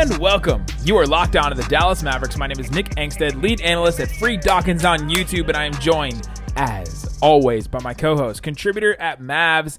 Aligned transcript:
And 0.00 0.16
welcome. 0.16 0.64
You 0.82 0.96
are 0.96 1.06
locked 1.06 1.36
on 1.36 1.50
to 1.50 1.62
the 1.62 1.68
Dallas 1.68 2.02
Mavericks. 2.02 2.38
My 2.38 2.46
name 2.46 2.58
is 2.58 2.70
Nick 2.70 2.86
Angstadt, 2.94 3.42
lead 3.42 3.60
analyst 3.60 4.00
at 4.00 4.10
Free 4.10 4.38
Dawkins 4.38 4.82
on 4.82 5.10
YouTube, 5.10 5.48
and 5.48 5.56
I 5.58 5.66
am 5.66 5.74
joined, 5.74 6.26
as 6.56 7.18
always, 7.20 7.68
by 7.68 7.80
my 7.82 7.92
co-host, 7.92 8.42
contributor 8.42 8.98
at 8.98 9.20
Mavs.com. 9.20 9.76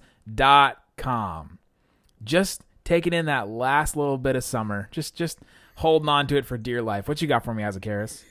Just 2.24 2.62
taking 2.84 3.14
in 3.14 3.26
that 3.26 3.50
last 3.50 3.98
little 3.98 4.20
bit 4.20 4.36
of 4.36 4.44
summer. 4.44 4.90
Just 4.92 5.16
just 5.16 5.40
holding 5.78 6.08
on 6.08 6.28
to 6.28 6.38
it 6.38 6.46
for 6.46 6.56
dear 6.56 6.84
life. 6.84 7.08
What 7.08 7.20
you 7.24 7.28
got 7.28 7.44
for 7.44 7.56
me, 7.56 7.64
Harris? 7.64 8.24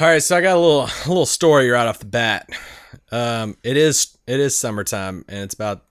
All 0.00 0.08
right, 0.08 0.20
so 0.20 0.36
I 0.36 0.40
got 0.40 0.56
a 0.56 0.60
little 0.60 0.86
a 0.86 1.06
little 1.06 1.24
story 1.24 1.70
right 1.70 1.86
off 1.86 2.00
the 2.00 2.06
bat. 2.06 2.48
Um, 3.12 3.56
it 3.62 3.76
is 3.76 4.18
it 4.26 4.40
is 4.40 4.56
summertime, 4.56 5.24
and 5.28 5.38
it's 5.38 5.54
about 5.54 5.84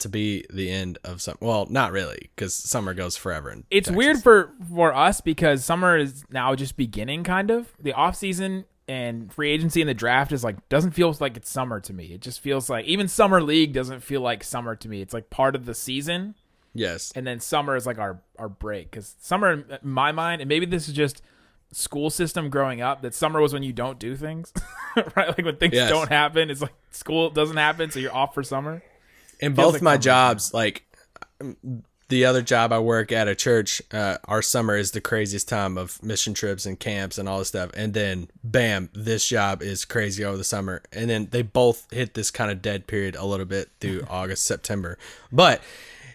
to 0.00 0.08
be 0.08 0.44
the 0.50 0.70
end 0.70 0.98
of 1.04 1.20
summer. 1.20 1.38
Well, 1.40 1.66
not 1.70 1.92
really, 1.92 2.30
because 2.34 2.54
summer 2.54 2.94
goes 2.94 3.16
forever. 3.16 3.50
In 3.50 3.64
It's 3.70 3.86
Texas. 3.88 3.96
weird 3.96 4.22
for 4.22 4.52
for 4.74 4.94
us 4.94 5.20
because 5.20 5.64
summer 5.64 5.96
is 5.96 6.24
now 6.30 6.54
just 6.54 6.76
beginning 6.76 7.24
kind 7.24 7.50
of. 7.50 7.72
The 7.80 7.92
off 7.92 8.16
season 8.16 8.64
and 8.86 9.30
free 9.32 9.50
agency 9.50 9.82
and 9.82 9.88
the 9.88 9.94
draft 9.94 10.32
is 10.32 10.42
like 10.42 10.68
doesn't 10.68 10.92
feel 10.92 11.14
like 11.20 11.36
it's 11.36 11.50
summer 11.50 11.78
to 11.80 11.92
me. 11.92 12.06
It 12.06 12.20
just 12.20 12.40
feels 12.40 12.70
like 12.70 12.86
even 12.86 13.06
summer 13.08 13.42
league 13.42 13.72
doesn't 13.72 14.00
feel 14.00 14.20
like 14.20 14.42
summer 14.42 14.74
to 14.76 14.88
me. 14.88 15.02
It's 15.02 15.12
like 15.14 15.30
part 15.30 15.54
of 15.54 15.64
the 15.66 15.74
season 15.74 16.34
Yes, 16.74 17.12
and 17.16 17.26
then 17.26 17.40
summer 17.40 17.76
is 17.76 17.86
like 17.86 17.98
our 17.98 18.20
our 18.38 18.48
break 18.48 18.92
cuz 18.92 19.16
summer 19.20 19.52
in 19.52 19.64
my 19.82 20.12
mind 20.12 20.40
and 20.42 20.48
maybe 20.48 20.64
this 20.66 20.88
is 20.88 20.94
just 20.94 21.22
school 21.72 22.08
system 22.08 22.48
growing 22.50 22.80
up 22.80 23.02
that 23.02 23.14
summer 23.14 23.40
was 23.42 23.52
when 23.52 23.62
you 23.62 23.72
don't 23.74 23.98
do 23.98 24.16
things. 24.16 24.52
right? 25.16 25.28
Like 25.28 25.44
when 25.44 25.56
things 25.56 25.74
Yes. 25.74 25.90
don't 25.90 26.08
happen, 26.08 26.50
it's 26.50 26.62
like 26.62 26.72
school 26.90 27.28
doesn't 27.30 27.56
happen 27.58 27.90
so 27.90 27.98
you're 27.98 28.14
off 28.14 28.32
for 28.32 28.42
summer. 28.42 28.82
In 29.40 29.54
both 29.54 29.74
like 29.74 29.82
my 29.82 29.96
jobs, 29.96 30.52
like 30.52 30.84
the 32.08 32.24
other 32.24 32.42
job 32.42 32.72
I 32.72 32.78
work 32.78 33.12
at 33.12 33.28
a 33.28 33.34
church, 33.34 33.82
uh, 33.92 34.18
our 34.24 34.40
summer 34.40 34.76
is 34.76 34.92
the 34.92 35.00
craziest 35.00 35.48
time 35.48 35.76
of 35.76 36.02
mission 36.02 36.34
trips 36.34 36.64
and 36.64 36.78
camps 36.78 37.18
and 37.18 37.28
all 37.28 37.38
this 37.38 37.48
stuff. 37.48 37.70
And 37.74 37.92
then, 37.92 38.28
bam, 38.42 38.88
this 38.94 39.26
job 39.26 39.62
is 39.62 39.84
crazy 39.84 40.24
over 40.24 40.36
the 40.36 40.44
summer. 40.44 40.82
And 40.92 41.10
then 41.10 41.28
they 41.30 41.42
both 41.42 41.86
hit 41.92 42.14
this 42.14 42.30
kind 42.30 42.50
of 42.50 42.62
dead 42.62 42.86
period 42.86 43.14
a 43.14 43.26
little 43.26 43.46
bit 43.46 43.70
through 43.80 44.06
August, 44.10 44.44
September. 44.44 44.98
But 45.30 45.62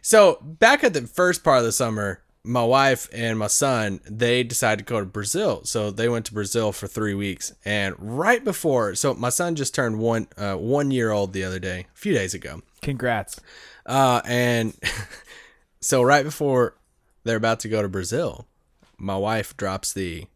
so 0.02 0.39
back 0.41 0.83
at 0.83 0.93
the 0.93 1.03
first 1.03 1.43
part 1.43 1.59
of 1.59 1.65
the 1.65 1.71
summer, 1.71 2.21
my 2.45 2.63
wife 2.63 3.08
and 3.13 3.39
my 3.39 3.47
son 3.47 4.02
they 4.03 4.43
decided 4.43 4.85
to 4.85 4.91
go 4.91 4.99
to 4.99 5.05
Brazil. 5.05 5.63
So 5.63 5.91
they 5.91 6.09
went 6.09 6.25
to 6.25 6.33
Brazil 6.33 6.71
for 6.71 6.87
three 6.87 7.13
weeks. 7.13 7.53
And 7.63 7.95
right 7.97 8.43
before, 8.43 8.95
so 8.95 9.13
my 9.13 9.30
son 9.30 9.55
just 9.55 9.75
turned 9.75 9.99
one 9.99 10.27
uh, 10.37 10.55
one 10.55 10.91
year 10.91 11.11
old 11.11 11.33
the 11.33 11.43
other 11.43 11.59
day, 11.59 11.85
a 11.93 11.97
few 11.97 12.13
days 12.13 12.33
ago. 12.33 12.61
Congrats. 12.84 13.39
Uh, 13.86 14.22
and 14.26 14.76
so 15.81 16.03
right 16.03 16.23
before 16.23 16.76
they're 17.23 17.38
about 17.38 17.62
to 17.62 17.70
go 17.70 17.81
to 17.81 17.89
Brazil, 17.89 18.45
my 18.98 19.16
wife 19.17 19.56
drops 19.58 19.94
the, 19.94 20.28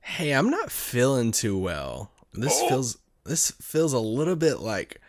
"Hey, 0.00 0.32
I'm 0.32 0.50
not 0.50 0.70
feeling 0.70 1.32
too 1.32 1.58
well. 1.58 2.10
This 2.32 2.60
feels 2.62 2.98
this 3.24 3.50
feels 3.60 3.92
a 3.92 3.98
little 3.98 4.36
bit 4.36 4.60
like 4.60 5.00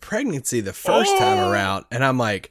pregnancy 0.00 0.60
the 0.60 0.72
first 0.72 1.16
time 1.18 1.38
around." 1.38 1.84
And 1.90 2.04
I'm 2.04 2.18
like, 2.18 2.50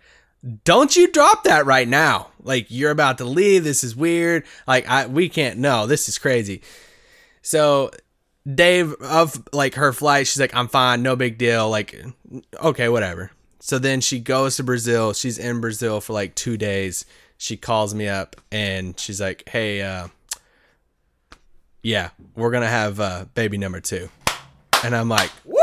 "Don't 0.64 0.95
you 0.95 1.12
drop 1.12 1.44
that 1.44 1.66
right 1.66 1.88
now? 1.88 2.30
Like 2.41 2.68
you're 2.69 2.91
about 2.91 3.18
to 3.19 3.25
leave. 3.25 3.63
This 3.63 3.84
is 3.84 3.96
weird. 3.96 4.46
Like 4.68 4.88
I 4.90 5.07
we 5.07 5.30
can't. 5.30 5.59
No, 5.59 5.85
this 5.85 6.07
is 6.09 6.18
crazy." 6.18 6.62
So 7.44 7.91
Dave 8.52 8.94
of 9.02 9.47
like 9.53 9.75
her 9.75 9.94
flight, 9.94 10.28
she's 10.28 10.40
like, 10.40 10.56
I'm 10.56 10.68
fine, 10.68 11.03
no 11.03 11.16
big 11.16 11.38
deal. 11.38 11.69
Like, 11.69 12.00
okay, 12.62 12.90
whatever. 12.90 13.31
So 13.59 13.78
then 13.78 14.02
she 14.02 14.19
goes 14.19 14.57
to 14.57 14.63
Brazil. 14.63 15.13
She's 15.13 15.38
in 15.38 15.62
Brazil 15.62 16.02
for 16.02 16.13
like 16.13 16.34
two 16.34 16.57
days. 16.57 17.06
She 17.38 17.57
calls 17.57 17.94
me 17.94 18.07
up 18.07 18.35
and 18.51 19.00
she's 19.00 19.22
like, 19.22 19.47
Hey, 19.47 19.81
uh, 19.81 20.07
yeah, 21.84 22.09
we're 22.35 22.51
gonna 22.51 22.68
have 22.68 23.00
uh, 23.00 23.25
baby 23.35 23.57
number 23.57 23.80
two. 23.80 24.09
And 24.84 24.96
I'm 24.96 25.09
like, 25.09 25.31
Woo! 25.46 25.57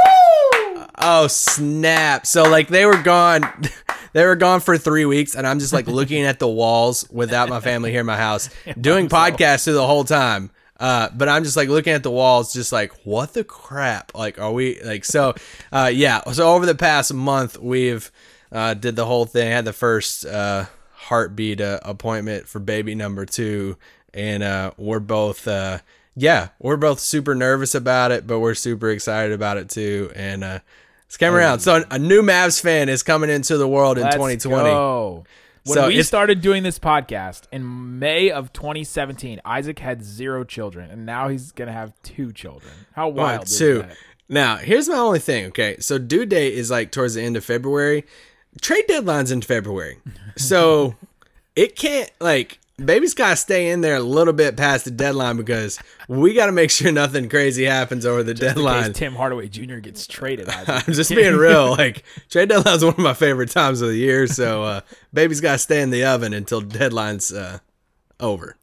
Oh 1.00 1.26
snap! 1.28 2.26
So 2.26 2.48
like 2.48 2.68
they 2.68 2.84
were 2.84 3.02
gone, 3.02 3.42
they 4.12 4.24
were 4.24 4.36
gone 4.36 4.60
for 4.60 4.78
three 4.78 5.04
weeks, 5.04 5.34
and 5.34 5.46
I'm 5.46 5.58
just 5.58 5.72
like 5.72 5.86
looking 5.86 6.22
at 6.22 6.38
the 6.38 6.48
walls 6.48 7.08
without 7.10 7.48
my 7.48 7.60
family 7.60 7.90
here 7.90 8.00
in 8.00 8.06
my 8.06 8.16
house, 8.16 8.50
doing 8.80 9.08
podcasts 9.08 9.64
through 9.64 9.74
the 9.74 9.86
whole 9.86 10.04
time. 10.04 10.50
Uh, 10.80 11.08
but 11.14 11.28
I'm 11.28 11.42
just 11.44 11.56
like 11.56 11.68
looking 11.68 11.92
at 11.92 12.02
the 12.02 12.10
walls, 12.10 12.52
just 12.52 12.72
like 12.72 12.92
what 13.04 13.34
the 13.34 13.44
crap? 13.44 14.14
Like, 14.14 14.38
are 14.38 14.52
we 14.52 14.80
like 14.82 15.04
so? 15.04 15.34
Uh, 15.72 15.90
yeah. 15.92 16.22
So 16.32 16.54
over 16.54 16.66
the 16.66 16.74
past 16.74 17.12
month, 17.12 17.58
we've 17.58 18.10
uh, 18.52 18.74
did 18.74 18.96
the 18.96 19.04
whole 19.06 19.24
thing. 19.26 19.50
Had 19.50 19.64
the 19.64 19.72
first 19.72 20.24
uh, 20.24 20.66
heartbeat 20.92 21.60
uh, 21.60 21.80
appointment 21.82 22.46
for 22.46 22.60
baby 22.60 22.94
number 22.94 23.26
two, 23.26 23.76
and 24.14 24.42
uh, 24.42 24.70
we're 24.76 25.00
both 25.00 25.48
uh, 25.48 25.78
yeah, 26.18 26.48
we're 26.58 26.76
both 26.76 26.98
super 26.98 27.34
nervous 27.34 27.74
about 27.74 28.10
it, 28.10 28.26
but 28.26 28.40
we're 28.40 28.54
super 28.54 28.90
excited 28.90 29.32
about 29.32 29.56
it 29.56 29.68
too. 29.70 30.10
And 30.16 30.42
uh, 30.42 30.58
it's 31.06 31.16
coming 31.16 31.38
around. 31.38 31.60
So 31.60 31.84
a 31.90 31.98
new 31.98 32.22
Mavs 32.22 32.60
fan 32.60 32.88
is 32.88 33.02
coming 33.02 33.30
into 33.30 33.56
the 33.56 33.68
world 33.68 33.98
in 33.98 34.04
Let's 34.04 34.16
2020. 34.16 34.68
Go. 34.68 35.24
When 35.64 35.74
So 35.74 35.88
we 35.88 36.02
started 36.02 36.40
doing 36.40 36.62
this 36.62 36.78
podcast 36.78 37.42
in 37.52 37.98
May 37.98 38.30
of 38.30 38.52
2017, 38.52 39.40
Isaac 39.44 39.78
had 39.78 40.02
zero 40.04 40.44
children, 40.44 40.90
and 40.90 41.04
now 41.04 41.28
he's 41.28 41.52
gonna 41.52 41.72
have 41.72 41.92
two 42.02 42.32
children. 42.32 42.72
How 42.92 43.08
wild! 43.08 43.46
Two. 43.46 43.78
that? 43.80 43.96
Now, 44.28 44.56
here's 44.56 44.88
my 44.88 44.96
only 44.96 45.20
thing. 45.20 45.46
Okay, 45.46 45.76
so 45.80 45.98
due 45.98 46.26
date 46.26 46.54
is 46.54 46.70
like 46.70 46.92
towards 46.92 47.14
the 47.14 47.22
end 47.22 47.36
of 47.36 47.44
February. 47.44 48.04
Trade 48.60 48.84
deadline's 48.88 49.30
in 49.30 49.42
February, 49.42 49.98
so 50.36 50.96
it 51.56 51.76
can't 51.76 52.10
like 52.20 52.60
baby's 52.84 53.14
got 53.14 53.30
to 53.30 53.36
stay 53.36 53.70
in 53.70 53.80
there 53.80 53.96
a 53.96 54.00
little 54.02 54.32
bit 54.32 54.56
past 54.56 54.84
the 54.84 54.90
deadline 54.90 55.36
because 55.36 55.78
we 56.08 56.32
got 56.34 56.46
to 56.46 56.52
make 56.52 56.70
sure 56.70 56.92
nothing 56.92 57.28
crazy 57.28 57.64
happens 57.64 58.06
over 58.06 58.22
the 58.22 58.30
In 58.30 58.36
case 58.36 58.46
deadline. 58.54 58.92
Tim 58.92 59.14
Hardaway 59.14 59.48
Jr. 59.48 59.78
gets 59.78 60.06
traded. 60.06 60.48
I'm 60.50 60.92
just 60.92 61.10
being 61.10 61.34
real. 61.34 61.68
Like 61.78 62.02
trade 62.30 62.48
deadline's 62.48 62.84
one 62.84 62.94
of 62.94 62.98
my 62.98 63.14
favorite 63.14 63.50
times 63.50 63.82
of 63.82 63.88
the 63.88 63.96
year, 63.96 64.26
so 64.26 64.64
uh, 64.64 64.80
baby's 65.12 65.40
got 65.40 65.52
to 65.52 65.58
stay 65.58 65.80
in 65.80 65.90
the 65.90 66.04
oven 66.04 66.32
until 66.32 66.60
deadline's 66.60 67.32
uh, 67.32 67.58
over. 68.18 68.56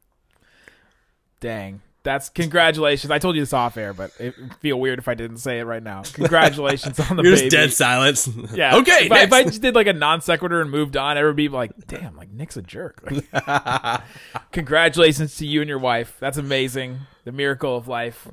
Dang. 1.40 1.82
That's 2.06 2.30
congratulations. 2.30 3.12
I 3.12 3.18
told 3.20 3.36
you 3.36 3.42
this 3.42 3.52
off 3.52 3.76
air, 3.78 3.92
but 3.92 4.12
it 4.20 4.36
feel 4.62 4.80
weird 4.80 5.00
if 5.00 5.08
I 5.08 5.16
didn't 5.16 5.40
say 5.40 5.60
it 5.60 5.64
right 5.64 5.82
now. 5.84 6.04
Congratulations 6.14 6.98
on 7.00 7.18
the 7.18 7.24
You're 7.24 7.34
baby. 7.36 7.50
just 7.50 7.52
dead 7.52 7.74
silence. 7.74 8.30
Yeah. 8.56 8.78
Okay. 8.78 9.08
If 9.08 9.12
I, 9.12 9.24
if 9.24 9.34
I 9.34 9.44
just 9.44 9.62
did 9.62 9.76
like 9.76 9.88
a 9.88 9.94
non 9.94 10.22
sequitur 10.22 10.62
and 10.62 10.70
moved 10.72 10.96
on, 10.96 11.18
everyone 11.18 11.32
would 11.32 11.36
be 11.36 11.50
like, 11.50 11.72
"Damn, 11.88 12.16
like 12.16 12.30
Nick's 12.32 12.56
a 12.58 12.62
jerk." 12.62 13.02
Like, 13.10 14.02
congratulations 14.52 15.36
to 15.38 15.48
you 15.48 15.62
and 15.62 15.68
your 15.68 15.80
wife. 15.80 16.16
That's 16.20 16.38
amazing. 16.38 17.00
The 17.26 17.32
miracle 17.32 17.76
of 17.76 17.88
life 17.88 18.28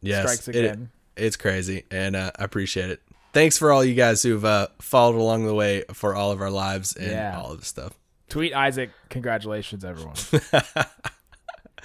yes, 0.00 0.22
strikes 0.22 0.48
it- 0.48 0.56
again. 0.56 0.90
it's 1.16 1.36
crazy, 1.36 1.84
and 1.90 2.16
uh, 2.16 2.30
I 2.38 2.44
appreciate 2.44 2.90
it. 2.90 3.02
Thanks 3.34 3.58
for 3.58 3.70
all 3.70 3.84
you 3.84 3.94
guys 3.94 4.22
who've 4.22 4.44
uh, 4.44 4.68
followed 4.80 5.16
along 5.16 5.44
the 5.46 5.54
way 5.54 5.84
for 5.92 6.14
all 6.14 6.32
of 6.32 6.40
our 6.40 6.50
lives 6.50 6.96
and 6.96 7.10
Yeah. 7.10 7.38
all 7.38 7.52
of 7.52 7.58
the 7.60 7.66
stuff. 7.66 7.92
Tweet 8.30 8.54
Isaac. 8.54 8.90
Congratulations, 9.10 9.84
everyone. 9.84 10.16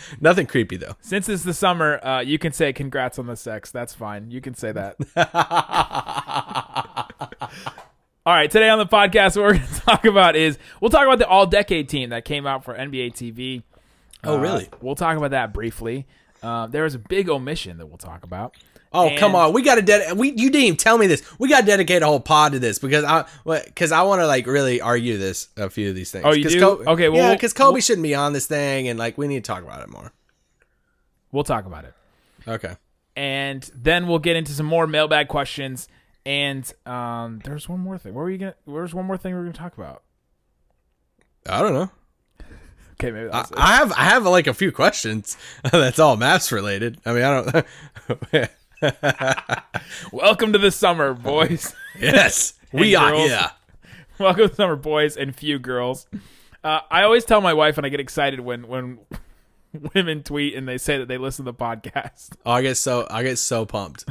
Nothing 0.22 0.46
creepy 0.48 0.78
though. 0.78 0.96
Since 1.02 1.30
it's 1.30 1.44
the 1.44 1.54
summer, 1.54 2.00
uh, 2.06 2.20
you 2.22 2.38
can 2.40 2.52
say 2.54 2.74
congrats 2.74 3.18
on 3.20 3.28
the 3.28 3.36
sex. 3.36 3.72
That's 3.72 3.94
fine. 3.94 4.32
You 4.32 4.42
can 4.42 4.54
say 4.56 4.72
that. 4.72 4.96
All 8.24 8.34
right, 8.36 8.52
today 8.52 8.70
on 8.70 8.78
the 8.78 8.86
podcast, 8.86 9.36
what 9.36 9.44
we're 9.46 9.54
going 9.54 9.68
to 9.74 9.82
talk 9.82 10.06
about 10.06 10.36
is 10.36 10.60
we'll 10.80 10.92
talk 10.92 11.06
about 11.08 11.18
the 11.18 11.28
All 11.28 11.48
Decade 11.48 11.90
team 11.90 12.12
that 12.12 12.24
came 12.24 12.46
out 12.46 12.64
for 12.64 12.76
NBA 12.76 13.14
TV. 13.14 13.64
Oh, 14.24 14.38
Uh, 14.38 14.40
really? 14.42 14.70
We'll 14.80 14.94
talk 14.96 15.18
about 15.18 15.32
that 15.32 15.54
briefly. 15.54 16.06
Uh, 16.44 16.68
there 16.68 16.84
was 16.84 16.94
a 16.94 17.00
big 17.00 17.30
omission 17.30 17.78
that 17.80 17.88
we'll 17.88 17.98
talk 17.98 18.24
about. 18.24 18.56
Oh 18.94 19.10
come 19.18 19.36
on, 19.36 19.54
we 19.54 19.62
got 19.62 19.76
to 19.76 19.82
ded- 19.82 20.18
we 20.18 20.30
you 20.32 20.50
didn't 20.50 20.66
even 20.66 20.78
tell 20.78 20.98
me 20.98 21.08
this. 21.08 21.24
We 21.40 21.48
got 21.48 21.62
to 21.62 21.66
dedicate 21.66 22.02
a 22.02 22.06
whole 22.06 22.20
pod 22.20 22.52
to 22.52 22.60
this 22.60 22.78
because 22.78 23.04
I 23.06 23.26
because 23.46 23.92
I 23.94 24.02
want 24.02 24.20
to 24.22 24.28
like 24.28 24.46
really 24.48 24.82
argue 24.82 25.18
this 25.18 25.48
a 25.56 25.70
few 25.70 25.90
of 25.90 25.96
these 25.96 26.12
things. 26.12 26.26
Oh, 26.26 26.34
you 26.34 26.44
do? 26.50 26.60
Co- 26.60 26.84
Okay, 26.94 27.08
well, 27.08 27.18
yeah, 27.22 27.28
we'll- 27.28 27.36
because 27.36 27.54
Kobe 27.54 27.74
we'll- 27.76 27.82
shouldn't 27.82 28.04
be 28.04 28.16
on 28.16 28.34
this 28.34 28.48
thing, 28.48 28.88
and 28.90 29.00
like 29.00 29.18
we 29.18 29.28
need 29.28 29.44
to 29.44 29.48
talk 29.48 29.64
about 29.64 29.82
it 29.82 29.90
more. 29.90 30.12
We'll 31.32 31.46
talk 31.46 31.66
about 31.66 31.86
it. 31.86 31.94
Okay. 32.48 32.76
and 33.16 33.70
then 33.76 34.08
we'll 34.08 34.20
get 34.20 34.36
into 34.36 34.52
some 34.52 34.66
more 34.66 34.88
mailbag 34.88 35.28
questions. 35.28 35.88
And 36.26 36.72
um, 36.86 37.40
there's 37.46 37.68
one 37.70 37.80
more 37.80 37.98
thing. 37.98 38.14
What 38.14 38.22
were 38.22 38.30
you 38.30 38.38
gonna? 38.38 38.56
There's 38.68 38.94
one 38.94 39.06
more 39.06 39.18
thing 39.18 39.34
we 39.34 39.40
are 39.40 39.44
gonna 39.44 39.54
talk 39.54 39.78
about. 39.78 40.04
I 41.50 41.62
don't 41.62 41.74
know. 41.74 41.90
Okay, 42.94 43.10
maybe 43.12 43.30
I. 43.32 43.46
I 43.58 43.76
have 43.78 43.92
I 43.94 44.04
have 44.04 44.26
like 44.26 44.46
a 44.48 44.54
few 44.54 44.72
questions. 44.72 45.36
That's 45.72 45.98
all 45.98 46.18
Mavs 46.18 46.52
related. 46.52 47.00
I 47.06 47.14
mean, 47.14 47.24
I 47.24 47.42
don't. 47.42 48.50
Welcome 50.12 50.54
to 50.54 50.58
the 50.60 50.72
summer, 50.72 51.14
boys. 51.14 51.74
Yes, 52.00 52.54
we 52.72 52.96
are 52.96 53.12
girls. 53.12 53.30
here. 53.30 53.52
Welcome 54.18 54.48
to 54.48 54.56
summer, 54.56 54.78
boys 54.78 55.18
and 55.18 55.36
few 55.36 55.60
girls. 55.60 56.08
Uh, 56.64 56.80
I 56.90 57.04
always 57.04 57.26
tell 57.26 57.42
my 57.42 57.54
wife 57.54 57.78
and 57.78 57.86
I 57.86 57.90
get 57.90 58.00
excited 58.00 58.40
when 58.40 58.66
when 58.68 59.00
women 59.94 60.24
tweet 60.24 60.56
and 60.56 60.66
they 60.68 60.78
say 60.78 60.98
that 60.98 61.10
they 61.10 61.18
listen 61.18 61.44
to 61.46 61.52
the 61.52 61.58
podcast. 61.58 62.30
Oh, 62.46 62.52
I 62.54 62.62
get 62.62 62.76
so 62.78 63.06
I 63.10 63.24
get 63.24 63.38
so 63.40 63.66
pumped. 63.66 64.06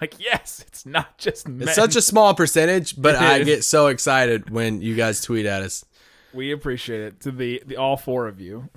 Like, 0.00 0.18
yes, 0.18 0.64
it's 0.66 0.86
not 0.86 1.18
just 1.18 1.46
men. 1.46 1.68
It's 1.68 1.76
such 1.76 1.94
a 1.94 2.02
small 2.02 2.34
percentage, 2.34 3.00
but 3.00 3.16
I 3.16 3.42
get 3.42 3.64
so 3.64 3.88
excited 3.88 4.48
when 4.50 4.80
you 4.80 4.94
guys 4.94 5.20
tweet 5.20 5.44
at 5.46 5.62
us. 5.62 5.84
we 6.32 6.52
appreciate 6.52 7.02
it 7.02 7.20
to 7.20 7.30
the, 7.30 7.62
the 7.66 7.76
all 7.76 7.98
four 7.98 8.26
of 8.28 8.40
you. 8.40 8.70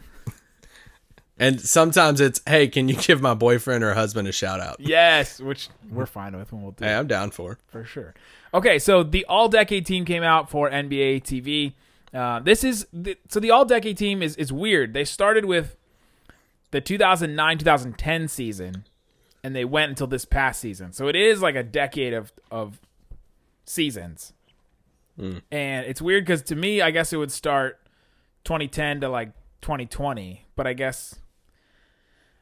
And 1.40 1.60
sometimes 1.62 2.20
it's, 2.20 2.42
hey, 2.46 2.68
can 2.68 2.90
you 2.90 2.96
give 2.96 3.22
my 3.22 3.34
boyfriend 3.34 3.84
or 3.84 3.94
husband 3.94 4.28
a 4.28 4.32
shout 4.32 4.60
out? 4.60 4.76
Yes, 4.80 5.40
which 5.40 5.70
we're 5.90 6.06
fine 6.06 6.38
with 6.38 6.52
when 6.52 6.62
we'll 6.62 6.72
do 6.72 6.84
Hey, 6.84 6.94
I'm 6.94 7.08
down 7.08 7.32
for. 7.32 7.58
for 7.68 7.86
sure. 7.86 8.14
Okay, 8.54 8.78
so 8.78 9.04
the 9.04 9.26
All 9.26 9.48
Decade 9.48 9.86
team 9.86 10.06
came 10.06 10.24
out 10.24 10.50
for 10.50 10.70
NBA 10.70 11.24
TV. 11.24 11.74
Uh, 12.14 12.40
this 12.40 12.64
is 12.64 12.88
the, 12.92 13.18
so 13.30 13.40
the 13.40 13.52
All 13.52 13.64
Decade 13.66 13.98
team 13.98 14.22
is 14.22 14.36
is 14.36 14.52
weird. 14.52 14.94
They 14.94 15.06
started 15.06 15.46
with 15.46 15.78
the 16.72 16.82
2009 16.82 17.58
2010 17.60 18.28
season, 18.28 18.86
and 19.44 19.56
they 19.56 19.64
went 19.66 19.92
until 19.92 20.08
this 20.08 20.26
past 20.26 20.60
season. 20.60 20.92
So 20.92 21.08
it 21.08 21.16
is 21.16 21.42
like 21.42 21.56
a 21.56 21.64
decade 21.64 22.14
of 22.14 22.34
of 22.52 22.80
seasons. 23.66 24.34
And 25.52 25.86
it's 25.86 26.02
weird 26.02 26.24
because 26.26 26.42
to 26.44 26.56
me, 26.56 26.82
I 26.82 26.92
guess 26.92 27.12
it 27.12 27.18
would 27.18 27.32
start 27.32 27.80
2010 28.46 29.02
to 29.02 29.10
like 29.10 29.34
2020, 29.62 30.46
but 30.56 30.66
I 30.66 30.72
guess 30.72 31.16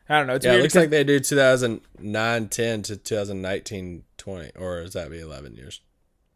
I 0.09 0.17
don't 0.17 0.27
know. 0.27 0.35
It's 0.35 0.45
Yeah, 0.45 0.53
it 0.53 0.61
looks 0.61 0.75
like 0.75 0.89
they 0.89 1.03
do 1.03 1.19
2009 1.19 2.49
10 2.49 2.81
to 2.83 2.97
2019 2.97 4.03
20, 4.17 4.51
or 4.57 4.83
does 4.83 4.93
that 4.93 5.09
be 5.09 5.19
11 5.19 5.55
years? 5.55 5.81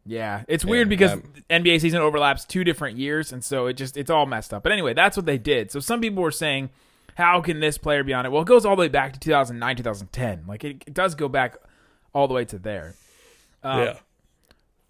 Yeah, 0.04 0.42
it's 0.48 0.64
weird 0.64 0.88
because 0.88 1.12
um, 1.12 1.32
NBA 1.48 1.80
season 1.80 2.00
overlaps 2.00 2.44
two 2.44 2.64
different 2.64 2.98
years, 2.98 3.32
and 3.32 3.42
so 3.42 3.66
it 3.66 3.74
just 3.74 3.96
it's 3.96 4.10
all 4.10 4.26
messed 4.26 4.52
up. 4.52 4.64
But 4.64 4.72
anyway, 4.72 4.94
that's 4.94 5.16
what 5.16 5.26
they 5.26 5.38
did. 5.38 5.70
So 5.70 5.78
some 5.78 6.00
people 6.00 6.24
were 6.24 6.32
saying, 6.32 6.70
"How 7.14 7.40
can 7.40 7.60
this 7.60 7.78
player 7.78 8.02
be 8.02 8.12
on 8.12 8.26
it?" 8.26 8.32
Well, 8.32 8.42
it 8.42 8.48
goes 8.48 8.66
all 8.66 8.74
the 8.74 8.80
way 8.80 8.88
back 8.88 9.12
to 9.12 9.20
2009, 9.20 9.76
2010. 9.76 10.44
Like 10.48 10.64
it, 10.64 10.82
it 10.88 10.94
does 10.94 11.14
go 11.14 11.28
back 11.28 11.56
all 12.12 12.26
the 12.26 12.34
way 12.34 12.44
to 12.46 12.58
there. 12.58 12.96
Um, 13.62 13.80
yeah. 13.80 13.98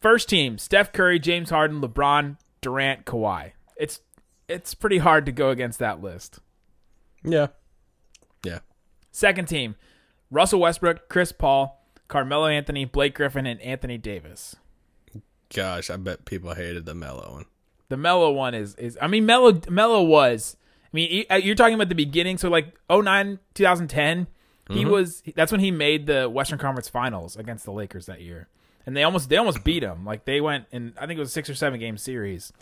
First 0.01 0.31
team: 0.31 0.57
Steph 0.57 0.95
Curry, 0.95 1.19
James 1.19 1.51
Harden, 1.51 1.83
LeBron, 1.83 2.39
Durant, 2.63 3.05
Kawhi. 3.05 3.53
It's 3.77 4.01
it's 4.49 4.73
pretty 4.73 4.99
hard 4.99 5.27
to 5.27 5.33
go 5.33 5.51
against 5.51 5.79
that 5.79 6.03
list. 6.03 6.39
Yeah. 7.23 7.49
Second 9.13 9.47
team: 9.47 9.77
Russell 10.31 10.61
Westbrook, 10.61 11.09
Chris 11.09 11.31
Paul, 11.31 11.87
Carmelo 12.09 12.47
Anthony, 12.47 12.85
Blake 12.85 13.15
Griffin, 13.15 13.47
and 13.47 13.61
Anthony 13.61 13.99
Davis. 13.99 14.57
Gosh, 15.55 15.91
I 15.91 15.97
bet 15.97 16.25
people 16.25 16.55
hated 16.55 16.87
the 16.87 16.95
Melo 16.95 17.35
one. 17.35 17.45
The 17.89 17.97
Melo 17.97 18.33
one 18.33 18.55
is 18.55 18.75
is 18.77 18.97
I 19.01 19.07
mean 19.07 19.27
Melo 19.27 19.61
Melo 19.69 20.03
was 20.03 20.57
I 20.85 20.89
mean 20.93 21.25
uh, 21.31 21.35
you're 21.35 21.55
talking 21.55 21.75
about 21.75 21.91
the 21.91 21.95
beginning 21.95 22.39
so 22.39 22.49
like 22.49 22.75
09 22.91 23.39
2010 23.55 24.27
he 24.71 24.87
was 24.87 25.23
that's 25.35 25.53
when 25.53 25.61
he 25.61 25.71
made 25.71 26.07
the 26.07 26.31
Western 26.31 26.59
Conference 26.59 26.89
Finals 26.89 27.37
against 27.37 27.67
the 27.67 27.73
Lakers 27.73 28.07
that 28.07 28.23
year. 28.23 28.49
And 28.87 28.97
they 28.97 29.03
almost 29.03 29.29
they 29.29 29.37
almost 29.37 29.63
beat 29.65 29.83
him. 29.83 30.07
Like 30.07 30.25
they 30.25 30.41
went 30.41 30.67
in 30.73 30.95
I 30.99 31.07
think 31.07 31.19
it 31.19 31.21
was 31.21 31.29
a 31.29 31.33
6 31.33 31.51
or 31.51 31.55
7 31.55 31.79
game 31.79 31.99
series. 31.99 32.53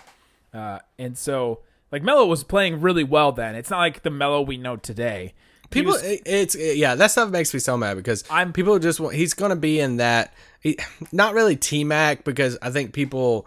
Uh 0.53 0.81
and 0.99 1.17
so 1.17 1.61
like 1.93 2.03
Melo 2.03 2.26
was 2.26 2.43
playing 2.43 2.81
really 2.81 3.05
well 3.05 3.31
then. 3.31 3.55
It's 3.55 3.70
not 3.70 3.79
like 3.79 4.03
the 4.03 4.11
Melo 4.11 4.43
we 4.43 4.56
know 4.56 4.76
today 4.76 5.35
People, 5.70 5.93
was- 5.93 6.02
it- 6.02 6.22
it's 6.26 6.55
yeah, 6.56 6.94
that 6.96 7.11
stuff 7.11 7.31
makes 7.31 7.52
me 7.55 7.61
so 7.61 7.76
mad 7.76 7.96
because 7.96 8.25
I'm- 8.31 8.52
people 8.52 8.78
just 8.78 9.00
want. 9.00 9.14
He's 9.14 9.34
gonna 9.34 9.56
be 9.56 9.78
in 9.81 9.96
that, 9.99 10.34
he, 10.61 10.76
not 11.12 11.34
really 11.34 11.56
T 11.56 11.84
Mac 11.84 12.25
because 12.25 12.58
I 12.61 12.70
think 12.70 12.93
people, 12.93 13.46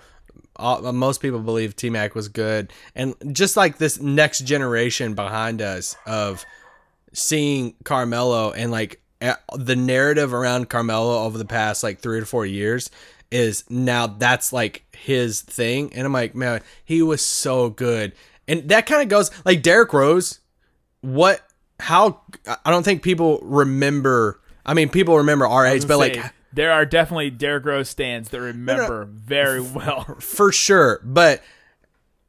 uh, 0.55 0.91
most 0.93 1.21
people 1.21 1.39
believe 1.39 1.75
T 1.75 1.89
Mac 1.89 2.15
was 2.15 2.27
good, 2.29 2.71
and 2.95 3.13
just 3.31 3.57
like 3.57 3.77
this 3.77 3.99
next 3.99 4.39
generation 4.45 5.13
behind 5.15 5.61
us 5.61 5.95
of 6.05 6.43
seeing 7.13 7.75
Carmelo 7.83 8.51
and 8.51 8.71
like 8.71 8.99
the 9.55 9.75
narrative 9.75 10.33
around 10.33 10.69
Carmelo 10.69 11.23
over 11.23 11.37
the 11.37 11.45
past 11.45 11.81
like 11.83 11.99
three 11.99 12.19
to 12.19 12.25
four 12.25 12.45
years 12.45 12.89
is 13.31 13.63
now 13.69 14.05
that's 14.05 14.51
like 14.53 14.83
his 14.95 15.41
thing, 15.41 15.91
and 15.93 16.05
I'm 16.05 16.13
like, 16.13 16.35
man, 16.35 16.61
he 16.85 17.01
was 17.01 17.23
so 17.25 17.69
good, 17.69 18.13
and 18.47 18.69
that 18.69 18.85
kind 18.85 19.01
of 19.01 19.09
goes 19.09 19.31
like 19.45 19.61
Derrick 19.63 19.91
Rose 19.93 20.39
what 21.01 21.41
how 21.83 22.21
I 22.63 22.71
don't 22.71 22.83
think 22.83 23.03
people 23.03 23.39
remember 23.43 24.39
I 24.65 24.73
mean 24.73 24.87
people 24.87 25.17
remember 25.17 25.45
our 25.45 25.65
age 25.65 25.85
but 25.85 25.97
like 25.97 26.17
there 26.53 26.71
are 26.71 26.85
definitely 26.85 27.29
Derrick 27.29 27.65
Rose 27.65 27.89
stands 27.89 28.29
that 28.29 28.39
remember 28.39 29.03
very 29.05 29.59
well. 29.59 30.03
for 30.19 30.51
sure 30.53 31.01
but 31.03 31.43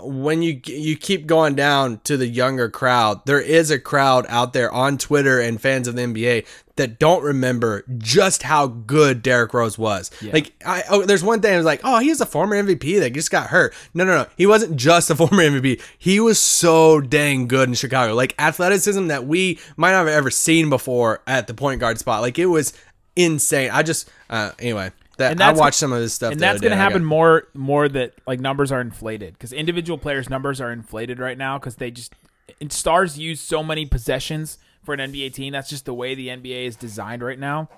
when 0.04 0.42
you 0.42 0.60
you 0.66 0.96
keep 0.96 1.26
going 1.26 1.54
down 1.54 2.00
to 2.04 2.16
the 2.16 2.26
younger 2.26 2.68
crowd 2.68 3.24
there 3.26 3.40
is 3.40 3.70
a 3.70 3.78
crowd 3.78 4.26
out 4.28 4.52
there 4.52 4.70
on 4.72 4.98
Twitter 4.98 5.40
and 5.40 5.60
fans 5.60 5.88
of 5.88 5.96
the 5.96 6.02
NBA 6.02 6.46
that 6.76 6.98
don't 6.98 7.22
remember 7.22 7.84
just 7.98 8.42
how 8.42 8.66
good 8.66 9.22
Derrick 9.22 9.54
Rose 9.54 9.78
was. 9.78 10.10
Like 10.32 10.52
I 10.66 10.82
oh 10.90 11.02
there's 11.02 11.22
one 11.22 11.40
thing 11.40 11.54
I 11.54 11.56
was 11.56 11.66
like, 11.66 11.80
"Oh, 11.84 11.98
he's 11.98 12.20
a 12.20 12.26
former 12.26 12.60
MVP 12.60 12.98
that 13.00 13.12
just 13.12 13.30
got 13.30 13.48
hurt." 13.48 13.74
No, 13.92 14.04
no, 14.04 14.22
no. 14.22 14.26
He 14.36 14.46
wasn't 14.46 14.76
just 14.76 15.10
a 15.10 15.16
former 15.16 15.42
MVP. 15.42 15.80
He 15.98 16.18
was 16.20 16.38
so 16.38 17.00
dang 17.00 17.46
good 17.46 17.68
in 17.68 17.74
Chicago. 17.74 18.14
Like 18.14 18.34
athleticism 18.38 19.06
that 19.08 19.26
we 19.26 19.58
might 19.76 19.92
not 19.92 20.06
have 20.06 20.08
ever 20.08 20.30
seen 20.30 20.68
before 20.68 21.22
at 21.26 21.46
the 21.46 21.54
point 21.54 21.80
guard 21.80 21.98
spot. 21.98 22.22
Like 22.22 22.38
it 22.38 22.46
was 22.46 22.72
insane. 23.14 23.70
I 23.72 23.82
just 23.82 24.10
uh 24.28 24.52
anyway, 24.58 24.90
that 25.18 25.32
And 25.32 25.40
I 25.42 25.46
that's- 25.46 25.60
watched 25.60 25.76
some 25.78 25.92
of 25.92 26.00
his 26.00 26.12
stuff 26.12 26.32
and 26.32 26.40
that's 26.40 26.60
going 26.60 26.70
to 26.72 26.76
happen 26.76 27.02
got- 27.02 27.08
more 27.08 27.48
more 27.54 27.88
that 27.88 28.14
like 28.26 28.40
numbers 28.40 28.72
are 28.72 28.80
inflated 28.80 29.34
because 29.34 29.52
individual 29.52 29.98
players 29.98 30.28
numbers 30.28 30.60
are 30.60 30.72
inflated 30.72 31.18
right 31.18 31.38
now 31.38 31.58
because 31.58 31.76
they 31.76 31.90
just 31.90 32.12
and 32.60 32.72
stars 32.72 33.18
use 33.18 33.40
so 33.40 33.62
many 33.62 33.86
possessions 33.86 34.58
for 34.84 34.92
an 34.94 35.00
nba 35.12 35.32
team. 35.32 35.52
That's 35.52 35.70
just 35.70 35.84
the 35.86 35.94
way 35.94 36.14
the 36.14 36.28
nba 36.28 36.66
is 36.66 36.76
designed 36.76 37.22
right 37.22 37.38
now 37.38 37.68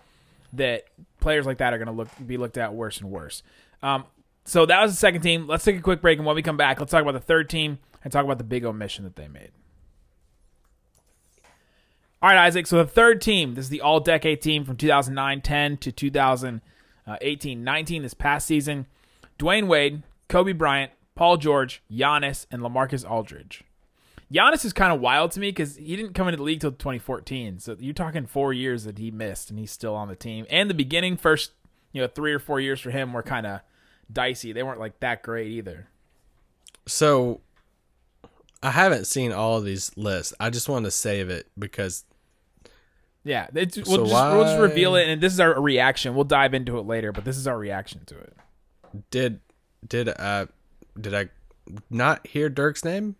that 0.52 0.84
players 1.20 1.44
like 1.46 1.58
that 1.58 1.72
are 1.74 1.78
going 1.78 1.86
to 1.86 1.92
look 1.92 2.08
be 2.26 2.36
looked 2.36 2.56
at 2.56 2.72
worse 2.74 3.00
and 3.00 3.10
worse. 3.10 3.42
Um, 3.82 4.04
so 4.44 4.64
that 4.66 4.80
was 4.82 4.92
the 4.92 4.96
second 4.98 5.20
team. 5.22 5.46
Let's 5.46 5.64
take 5.64 5.76
a 5.76 5.82
quick 5.82 6.00
break 6.00 6.18
and 6.18 6.26
when 6.26 6.36
we 6.36 6.42
come 6.42 6.56
back 6.56 6.80
let's 6.80 6.90
talk 6.92 7.02
about 7.02 7.12
the 7.12 7.20
third 7.20 7.48
team 7.50 7.78
and 8.02 8.12
talk 8.12 8.24
about 8.24 8.38
the 8.38 8.44
big 8.44 8.64
omission 8.64 9.04
that 9.04 9.16
they 9.16 9.28
made. 9.28 9.50
All 12.22 12.30
right, 12.30 12.46
Isaac. 12.46 12.66
So 12.66 12.78
the 12.78 12.86
third 12.90 13.20
team, 13.20 13.54
this 13.54 13.66
is 13.66 13.68
the 13.68 13.82
all 13.82 14.00
decade 14.00 14.40
team 14.40 14.64
from 14.64 14.76
2009 14.76 15.40
10 15.42 15.76
to 15.78 15.92
Uh, 17.06 17.14
2018 17.14 17.64
19, 17.64 18.02
this 18.02 18.14
past 18.14 18.46
season. 18.46 18.86
Dwyane 19.38 19.66
Wade, 19.66 20.02
Kobe 20.28 20.52
Bryant, 20.52 20.92
Paul 21.14 21.36
George, 21.36 21.82
Giannis, 21.90 22.46
and 22.50 22.62
Lamarcus 22.62 23.08
Aldridge. 23.08 23.64
Giannis 24.32 24.64
is 24.64 24.72
kind 24.72 24.92
of 24.92 25.00
wild 25.00 25.30
to 25.32 25.40
me 25.40 25.48
because 25.48 25.76
he 25.76 25.94
didn't 25.94 26.14
come 26.14 26.26
into 26.26 26.38
the 26.38 26.42
league 26.42 26.60
till 26.60 26.72
2014. 26.72 27.60
So 27.60 27.76
you're 27.78 27.94
talking 27.94 28.26
four 28.26 28.52
years 28.52 28.84
that 28.84 28.98
he 28.98 29.10
missed, 29.10 29.50
and 29.50 29.58
he's 29.58 29.70
still 29.70 29.94
on 29.94 30.08
the 30.08 30.16
team. 30.16 30.46
And 30.50 30.68
the 30.68 30.74
beginning, 30.74 31.16
first, 31.16 31.52
you 31.92 32.00
know, 32.00 32.08
three 32.08 32.32
or 32.32 32.38
four 32.38 32.58
years 32.58 32.80
for 32.80 32.90
him 32.90 33.12
were 33.12 33.22
kind 33.22 33.46
of 33.46 33.60
dicey. 34.12 34.52
They 34.52 34.62
weren't 34.62 34.80
like 34.80 34.98
that 35.00 35.22
great 35.22 35.52
either. 35.52 35.88
So 36.86 37.40
I 38.62 38.70
haven't 38.70 39.06
seen 39.06 39.32
all 39.32 39.58
of 39.58 39.64
these 39.64 39.92
lists. 39.96 40.34
I 40.40 40.50
just 40.50 40.68
want 40.68 40.84
to 40.86 40.90
save 40.90 41.30
it 41.30 41.46
because 41.56 42.04
Yeah, 43.28 43.48
we'll, 43.52 43.66
just, 43.66 43.88
we'll 43.90 44.06
just 44.44 44.60
reveal 44.60 44.94
it, 44.94 45.08
and 45.08 45.20
this 45.20 45.32
is 45.32 45.40
our 45.40 45.60
reaction. 45.60 46.14
We'll 46.14 46.22
dive 46.24 46.54
into 46.54 46.78
it 46.78 46.82
later, 46.86 47.10
but 47.10 47.24
this 47.24 47.36
is 47.36 47.48
our 47.48 47.58
reaction 47.58 48.02
to 48.06 48.16
it. 48.18 48.36
did 49.10 49.40
did 49.86 50.08
uh 50.08 50.46
did 51.00 51.12
I 51.12 51.28
not 51.90 52.24
hear 52.28 52.48
Dirk's 52.48 52.84
name? 52.84 53.16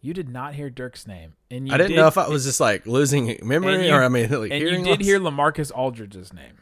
You 0.00 0.14
did 0.14 0.28
not 0.28 0.54
hear 0.54 0.70
Dirk's 0.70 1.08
name, 1.08 1.32
and 1.50 1.66
you 1.66 1.74
I 1.74 1.76
didn't 1.76 1.90
did, 1.90 1.96
know 1.96 2.06
if 2.06 2.16
I 2.16 2.28
was 2.28 2.44
just 2.44 2.60
like 2.60 2.86
losing 2.86 3.36
memory 3.42 3.88
you- 3.88 3.92
or 3.92 4.04
I 4.04 4.08
mean 4.08 4.30
like 4.30 4.52
and 4.52 4.60
you 4.62 4.70
did 4.70 4.86
loss. 4.86 4.98
hear 5.04 5.18
Lamarcus 5.18 5.72
Aldridge's 5.72 6.32
name. 6.32 6.54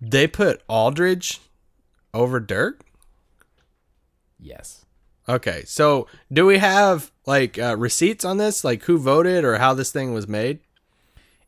they 0.00 0.26
put 0.26 0.62
Aldridge 0.68 1.40
over 2.14 2.40
Dirk. 2.40 2.84
Yes, 4.38 4.84
Okay, 5.28 5.62
so 5.66 6.08
do 6.32 6.44
we 6.46 6.58
have 6.58 7.11
like 7.26 7.58
uh, 7.58 7.76
receipts 7.76 8.24
on 8.24 8.36
this, 8.38 8.64
like 8.64 8.82
who 8.84 8.98
voted 8.98 9.44
or 9.44 9.58
how 9.58 9.74
this 9.74 9.92
thing 9.92 10.12
was 10.12 10.26
made? 10.28 10.60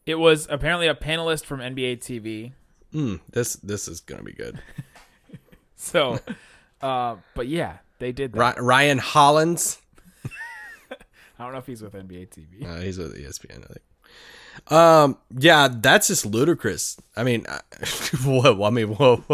it 0.06 0.16
was 0.16 0.46
apparently 0.50 0.86
a 0.86 0.94
panelist 0.94 1.44
from 1.46 1.60
NBA 1.60 1.98
TV. 1.98 2.52
Mm, 2.92 3.20
this 3.30 3.54
this 3.56 3.88
is 3.88 4.00
gonna 4.00 4.22
be 4.22 4.32
good. 4.32 4.60
So, 5.76 6.18
uh, 6.80 7.16
but 7.34 7.46
yeah, 7.46 7.78
they 7.98 8.10
did 8.10 8.32
that. 8.32 8.58
Ryan 8.58 8.96
Hollins, 8.96 9.82
I 11.38 11.44
don't 11.44 11.52
know 11.52 11.58
if 11.58 11.66
he's 11.66 11.82
with 11.82 11.92
NBA 11.92 12.28
TV. 12.30 12.66
uh, 12.66 12.80
he's 12.80 12.96
with 12.96 13.14
ESPN, 13.14 13.64
I 13.64 13.66
think. 13.66 14.72
Um, 14.72 15.18
yeah, 15.38 15.68
that's 15.70 16.06
just 16.08 16.24
ludicrous. 16.24 16.96
I 17.16 17.22
mean, 17.24 17.44
I, 17.50 17.60
whoa, 18.24 18.62
I 18.64 18.70
mean, 18.70 18.94
whoa, 18.94 19.24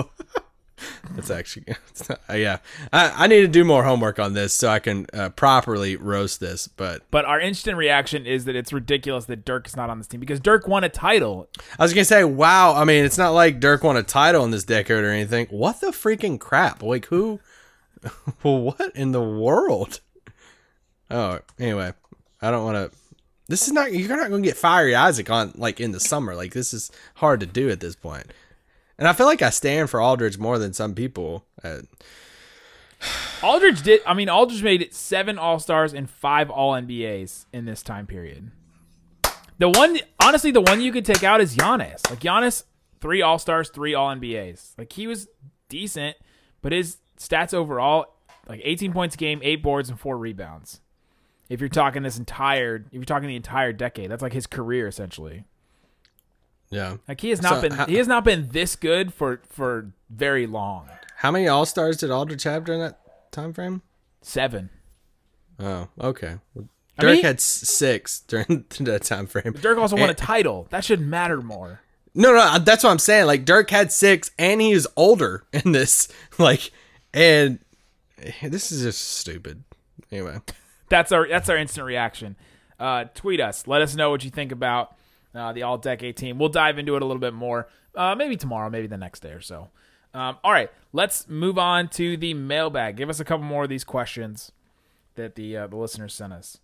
That's 1.12 1.30
actually, 1.30 1.66
uh, 2.28 2.34
yeah. 2.34 2.58
I, 2.92 3.24
I 3.24 3.26
need 3.26 3.40
to 3.40 3.48
do 3.48 3.64
more 3.64 3.84
homework 3.84 4.18
on 4.18 4.34
this 4.34 4.52
so 4.54 4.68
I 4.68 4.78
can 4.78 5.06
uh, 5.12 5.30
properly 5.30 5.96
roast 5.96 6.40
this. 6.40 6.68
But 6.68 7.02
But 7.10 7.24
our 7.24 7.40
instant 7.40 7.76
reaction 7.76 8.26
is 8.26 8.44
that 8.44 8.56
it's 8.56 8.72
ridiculous 8.72 9.24
that 9.26 9.44
Dirk 9.44 9.66
is 9.66 9.76
not 9.76 9.90
on 9.90 9.98
this 9.98 10.06
team 10.06 10.20
because 10.20 10.40
Dirk 10.40 10.68
won 10.68 10.84
a 10.84 10.88
title. 10.88 11.48
I 11.78 11.82
was 11.82 11.92
gonna 11.92 12.04
say, 12.04 12.24
wow. 12.24 12.74
I 12.74 12.84
mean, 12.84 13.04
it's 13.04 13.18
not 13.18 13.30
like 13.30 13.60
Dirk 13.60 13.82
won 13.82 13.96
a 13.96 14.02
title 14.02 14.44
in 14.44 14.50
this 14.50 14.64
decade 14.64 15.04
or 15.04 15.10
anything. 15.10 15.46
What 15.50 15.80
the 15.80 15.88
freaking 15.88 16.38
crap? 16.38 16.82
Like 16.82 17.06
who? 17.06 17.40
Well 18.42 18.60
what 18.62 18.92
in 18.94 19.12
the 19.12 19.22
world? 19.22 20.00
Oh, 21.10 21.40
anyway, 21.58 21.92
I 22.40 22.50
don't 22.50 22.64
want 22.64 22.90
to. 22.90 22.96
This 23.48 23.66
is 23.66 23.72
not. 23.72 23.92
You're 23.92 24.16
not 24.16 24.30
gonna 24.30 24.42
get 24.42 24.56
fiery 24.56 24.94
Isaac 24.94 25.28
on 25.28 25.52
like 25.56 25.80
in 25.80 25.92
the 25.92 26.00
summer. 26.00 26.34
Like 26.34 26.54
this 26.54 26.72
is 26.72 26.90
hard 27.16 27.40
to 27.40 27.46
do 27.46 27.68
at 27.68 27.80
this 27.80 27.96
point. 27.96 28.32
And 29.00 29.08
I 29.08 29.14
feel 29.14 29.24
like 29.24 29.40
I 29.40 29.48
stand 29.48 29.88
for 29.88 30.00
Aldridge 30.00 30.38
more 30.38 30.58
than 30.58 30.74
some 30.74 30.94
people. 30.94 31.46
Uh, 31.64 31.78
Aldridge 33.42 33.80
did. 33.82 34.02
I 34.06 34.12
mean, 34.12 34.28
Aldridge 34.28 34.62
made 34.62 34.82
it 34.82 34.94
seven 34.94 35.38
All 35.38 35.58
Stars 35.58 35.94
and 35.94 36.08
five 36.08 36.50
All 36.50 36.74
NBAs 36.74 37.46
in 37.50 37.64
this 37.64 37.82
time 37.82 38.06
period. 38.06 38.50
The 39.58 39.70
one, 39.70 39.98
honestly, 40.22 40.50
the 40.50 40.60
one 40.60 40.82
you 40.82 40.92
could 40.92 41.06
take 41.06 41.24
out 41.24 41.40
is 41.40 41.56
Giannis. 41.56 42.08
Like 42.10 42.20
Giannis, 42.20 42.64
three 43.00 43.22
All 43.22 43.38
Stars, 43.38 43.70
three 43.70 43.94
All 43.94 44.14
NBAs. 44.14 44.76
Like 44.76 44.92
he 44.92 45.06
was 45.06 45.28
decent, 45.70 46.18
but 46.60 46.72
his 46.72 46.98
stats 47.18 47.54
overall, 47.54 48.14
like 48.46 48.60
18 48.62 48.92
points 48.92 49.14
a 49.14 49.18
game, 49.18 49.40
eight 49.42 49.62
boards, 49.62 49.88
and 49.88 49.98
four 49.98 50.18
rebounds. 50.18 50.82
If 51.48 51.60
you're 51.60 51.70
talking 51.70 52.02
this 52.02 52.18
entire, 52.18 52.76
if 52.76 52.92
you're 52.92 53.04
talking 53.04 53.28
the 53.28 53.36
entire 53.36 53.72
decade, 53.72 54.10
that's 54.10 54.22
like 54.22 54.34
his 54.34 54.46
career 54.46 54.86
essentially. 54.86 55.44
Yeah. 56.70 56.96
Like 57.08 57.20
he 57.20 57.30
has 57.30 57.42
not 57.42 57.56
So, 57.56 57.60
been, 57.62 57.72
how- 57.72 57.86
he 57.86 57.96
has 57.96 58.08
not 58.08 58.24
been 58.24 58.48
this 58.50 58.76
good 58.76 59.12
for 59.12 59.40
for 59.48 59.92
very 60.08 60.46
long. 60.46 60.88
How 61.16 61.30
many 61.30 61.48
All 61.48 61.66
Stars 61.66 61.98
did 61.98 62.10
Aldridge 62.10 62.44
have 62.44 62.64
during 62.64 62.80
that 62.80 63.00
time 63.32 63.52
frame? 63.52 63.82
Seven. 64.22 64.70
Oh, 65.58 65.88
okay. 66.00 66.36
Well, 66.54 66.68
I 66.98 67.02
Dirk 67.02 67.12
mean- 67.16 67.24
had 67.24 67.40
six 67.40 68.20
during 68.20 68.64
that 68.80 69.02
time 69.04 69.26
frame. 69.26 69.52
Dirk 69.52 69.78
also 69.78 69.96
won 69.96 70.10
a 70.10 70.14
title. 70.14 70.66
That 70.70 70.84
should 70.84 71.00
matter 71.00 71.40
more. 71.42 71.80
No, 72.14 72.32
no, 72.34 72.58
that's 72.58 72.82
what 72.82 72.90
I'm 72.90 72.98
saying. 72.98 73.26
Like 73.26 73.44
Dirk 73.44 73.70
had 73.70 73.92
six, 73.92 74.30
and 74.38 74.60
he 74.60 74.72
is 74.72 74.88
older 74.96 75.44
in 75.52 75.72
this. 75.72 76.08
Like, 76.38 76.70
and 77.14 77.58
this 78.42 78.72
is 78.72 78.82
just 78.82 79.00
stupid. 79.18 79.62
Anyway, 80.10 80.38
That's 80.88 81.12
our 81.12 81.28
that's 81.28 81.48
our 81.48 81.56
instant 81.56 81.86
reaction. 81.86 82.34
Uh, 82.80 83.04
tweet 83.14 83.40
us. 83.40 83.66
Let 83.68 83.80
us 83.82 83.94
know 83.94 84.10
what 84.10 84.24
you 84.24 84.30
think 84.30 84.50
about 84.52 84.96
uh, 85.34 85.52
the 85.52 85.62
All 85.62 85.78
Decade 85.78 86.16
team. 86.16 86.38
We'll 86.38 86.48
dive 86.48 86.78
into 86.78 86.96
it 86.96 87.02
a 87.02 87.04
little 87.04 87.20
bit 87.20 87.34
more. 87.34 87.68
Uh, 87.94 88.14
maybe 88.14 88.36
tomorrow, 88.36 88.70
maybe 88.70 88.86
the 88.86 88.96
next 88.96 89.20
day 89.20 89.30
or 89.32 89.40
so. 89.40 89.68
Um, 90.12 90.38
all 90.42 90.52
right, 90.52 90.70
let's 90.92 91.28
move 91.28 91.58
on 91.58 91.88
to 91.90 92.16
the 92.16 92.34
mailbag. 92.34 92.96
Give 92.96 93.08
us 93.08 93.20
a 93.20 93.24
couple 93.24 93.44
more 93.44 93.64
of 93.64 93.68
these 93.68 93.84
questions 93.84 94.50
that 95.14 95.34
the 95.36 95.56
uh, 95.56 95.66
the 95.68 95.76
listeners 95.76 96.14
sent 96.14 96.32
us. 96.32 96.58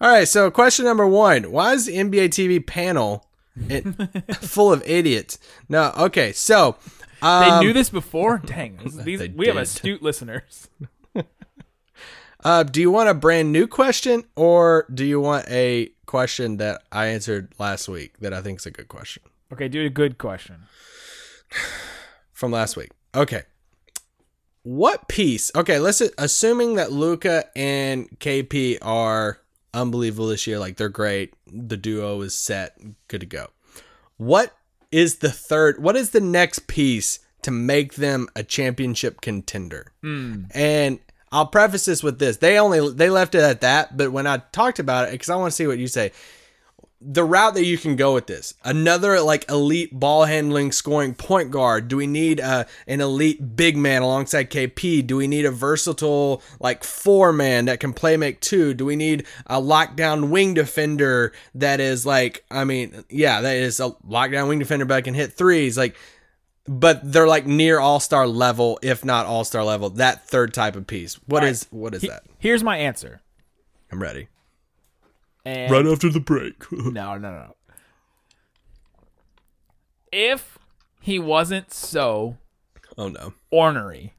all 0.00 0.10
right. 0.10 0.26
So, 0.26 0.50
question 0.50 0.84
number 0.84 1.06
one: 1.06 1.50
Why 1.52 1.74
is 1.74 1.86
the 1.86 1.94
NBA 1.96 2.28
TV 2.30 2.64
panel 2.64 3.26
it, 3.68 3.82
full 4.36 4.72
of 4.72 4.82
idiots? 4.84 5.38
No, 5.68 5.92
okay. 5.96 6.32
So, 6.32 6.76
They 7.20 7.26
um, 7.28 7.64
knew 7.64 7.72
this 7.72 7.90
before. 7.90 8.38
Dang, 8.38 8.78
these, 9.04 9.20
They 9.20 9.28
we 9.28 9.46
have 9.46 9.56
astute 9.56 10.02
listeners. 10.02 10.68
uh, 12.44 12.62
do 12.62 12.80
you 12.80 12.90
want 12.90 13.08
a 13.08 13.14
brand 13.14 13.52
new 13.52 13.66
question, 13.66 14.24
or 14.36 14.86
do 14.92 15.04
you 15.04 15.20
want 15.20 15.46
a 15.48 15.90
question 16.06 16.56
that 16.58 16.82
I 16.90 17.06
answered 17.06 17.52
last 17.58 17.88
week 17.88 18.18
that 18.20 18.32
I 18.32 18.40
think 18.40 18.60
is 18.60 18.66
a 18.66 18.70
good 18.70 18.88
question? 18.88 19.22
Okay, 19.52 19.68
do 19.68 19.84
a 19.84 19.90
good 19.90 20.18
question. 20.18 20.66
from 22.32 22.52
last 22.52 22.76
week. 22.76 22.90
Okay. 23.14 23.42
What 24.62 25.08
piece? 25.08 25.50
Okay, 25.54 25.78
let's 25.78 26.02
assuming 26.18 26.74
that 26.76 26.92
Luka 26.92 27.44
and 27.56 28.08
KP 28.18 28.78
are 28.82 29.40
unbelievable 29.72 30.28
this 30.28 30.46
year, 30.46 30.58
like 30.58 30.76
they're 30.76 30.88
great. 30.88 31.34
The 31.46 31.76
duo 31.76 32.20
is 32.22 32.34
set, 32.34 32.78
good 33.08 33.20
to 33.20 33.26
go. 33.26 33.48
What 34.16 34.56
is 34.90 35.16
the 35.16 35.30
third? 35.30 35.82
What 35.82 35.96
is 35.96 36.10
the 36.10 36.20
next 36.20 36.66
piece 36.66 37.20
to 37.42 37.50
make 37.50 37.94
them 37.94 38.28
a 38.36 38.42
championship 38.42 39.20
contender? 39.20 39.92
And 40.52 40.98
I'll 41.32 41.46
preface 41.46 41.84
this 41.84 42.02
with 42.02 42.18
this: 42.18 42.38
they 42.38 42.58
only 42.58 42.92
they 42.92 43.10
left 43.10 43.34
it 43.34 43.42
at 43.42 43.60
that, 43.60 43.96
but 43.96 44.12
when 44.12 44.26
I 44.26 44.38
talked 44.52 44.78
about 44.78 45.08
it, 45.08 45.12
because 45.12 45.28
I 45.28 45.36
want 45.36 45.50
to 45.50 45.56
see 45.56 45.66
what 45.66 45.78
you 45.78 45.86
say, 45.86 46.12
the 47.02 47.24
route 47.24 47.54
that 47.54 47.64
you 47.64 47.78
can 47.78 47.96
go 47.96 48.12
with 48.12 48.26
this 48.26 48.52
another 48.62 49.20
like 49.22 49.48
elite 49.48 49.98
ball 49.98 50.26
handling 50.26 50.70
scoring 50.70 51.14
point 51.14 51.50
guard. 51.50 51.88
Do 51.88 51.96
we 51.96 52.06
need 52.06 52.40
uh, 52.40 52.64
an 52.86 53.00
elite 53.00 53.56
big 53.56 53.76
man 53.76 54.02
alongside 54.02 54.50
kp 54.50 55.06
do 55.06 55.16
we 55.16 55.26
need 55.26 55.46
a 55.46 55.50
versatile 55.50 56.42
like 56.60 56.84
four 56.84 57.32
man 57.32 57.64
that 57.64 57.80
can 57.80 57.94
play 57.94 58.18
make 58.18 58.40
two? 58.40 58.74
Do 58.74 58.84
we 58.84 58.96
need 58.96 59.26
a 59.46 59.60
lockdown 59.60 60.28
wing 60.28 60.52
defender 60.52 61.32
that 61.54 61.80
is 61.80 62.04
like 62.04 62.44
i 62.50 62.64
mean 62.64 63.04
yeah 63.08 63.40
that 63.40 63.56
is 63.56 63.80
a 63.80 63.90
lockdown 64.06 64.48
wing 64.48 64.58
defender 64.58 64.84
but 64.84 65.04
can 65.04 65.14
hit 65.14 65.32
threes? 65.32 65.78
Like 65.78 65.96
but 66.66 67.00
they're 67.02 67.26
like 67.28 67.46
near 67.46 67.78
all-star 67.80 68.26
level 68.26 68.78
if 68.82 69.04
not 69.04 69.26
all-star 69.26 69.64
level 69.64 69.90
that 69.90 70.26
third 70.28 70.52
type 70.54 70.76
of 70.76 70.86
piece 70.86 71.14
What 71.26 71.42
is 71.44 71.66
what 71.70 71.94
is 71.94 72.02
He- 72.02 72.08
that 72.08 72.22
Here's 72.38 72.62
my 72.62 72.76
answer. 72.76 73.20
i'm 73.90 74.00
ready 74.02 74.28
And 75.44 75.70
Right 75.72 75.86
after 75.86 76.08
the 76.10 76.20
break. 76.20 76.54
No, 76.72 77.16
no, 77.16 77.30
no. 77.32 77.56
If 80.12 80.58
he 81.00 81.18
wasn't 81.18 81.72
so 81.72 82.36
oh 82.98 83.08
no 83.08 83.32
ornery, 83.50 84.14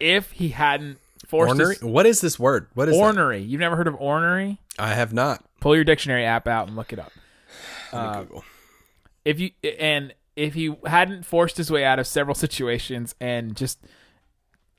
if 0.00 0.32
he 0.32 0.48
hadn't 0.50 0.98
forced 1.26 1.50
ornery 1.50 1.74
his 1.76 1.82
what 1.84 2.04
is 2.06 2.20
this 2.20 2.38
word 2.38 2.68
what 2.74 2.88
is 2.88 2.94
that? 2.96 3.00
ornery, 3.02 3.40
you've 3.42 3.60
never 3.60 3.76
heard 3.76 3.86
of 3.88 3.94
ornery? 4.00 4.58
i 4.78 4.92
have 4.94 5.12
not 5.12 5.42
Pull 5.60 5.74
your 5.74 5.84
dictionary 5.84 6.24
app 6.24 6.46
out 6.46 6.68
and 6.68 6.76
look 6.76 6.92
it 6.92 6.98
up. 6.98 7.10
Let 7.92 8.02
me 8.02 8.08
uh, 8.08 8.22
Google. 8.24 8.44
If 9.24 9.40
you 9.40 9.50
and 9.80 10.12
if 10.36 10.54
he 10.54 10.76
hadn't 10.86 11.24
forced 11.24 11.56
his 11.56 11.70
way 11.70 11.84
out 11.84 11.98
of 11.98 12.06
several 12.06 12.34
situations 12.34 13.14
and 13.20 13.56
just 13.56 13.80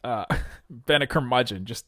uh, 0.03 0.25
been 0.85 1.01
a 1.01 1.07
curmudgeon, 1.07 1.65
just 1.65 1.85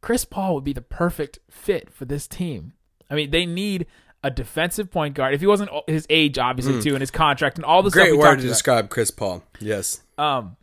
Chris 0.00 0.24
Paul 0.24 0.54
would 0.56 0.64
be 0.64 0.72
the 0.72 0.80
perfect 0.82 1.38
fit 1.50 1.90
for 1.92 2.04
this 2.04 2.26
team. 2.26 2.72
I 3.10 3.14
mean, 3.14 3.30
they 3.30 3.46
need 3.46 3.86
a 4.22 4.30
defensive 4.30 4.90
point 4.90 5.14
guard. 5.14 5.34
If 5.34 5.40
he 5.40 5.46
wasn't 5.46 5.70
his 5.86 6.06
age, 6.08 6.38
obviously 6.38 6.80
too, 6.80 6.94
and 6.94 7.00
his 7.00 7.10
contract 7.10 7.56
and 7.56 7.64
all 7.64 7.82
the 7.82 7.90
stuff. 7.90 8.04
Great 8.04 8.12
we 8.12 8.18
word 8.18 8.36
to 8.36 8.40
about. 8.40 8.48
describe 8.48 8.88
Chris 8.90 9.10
Paul. 9.10 9.42
Yes. 9.60 10.02
um 10.18 10.56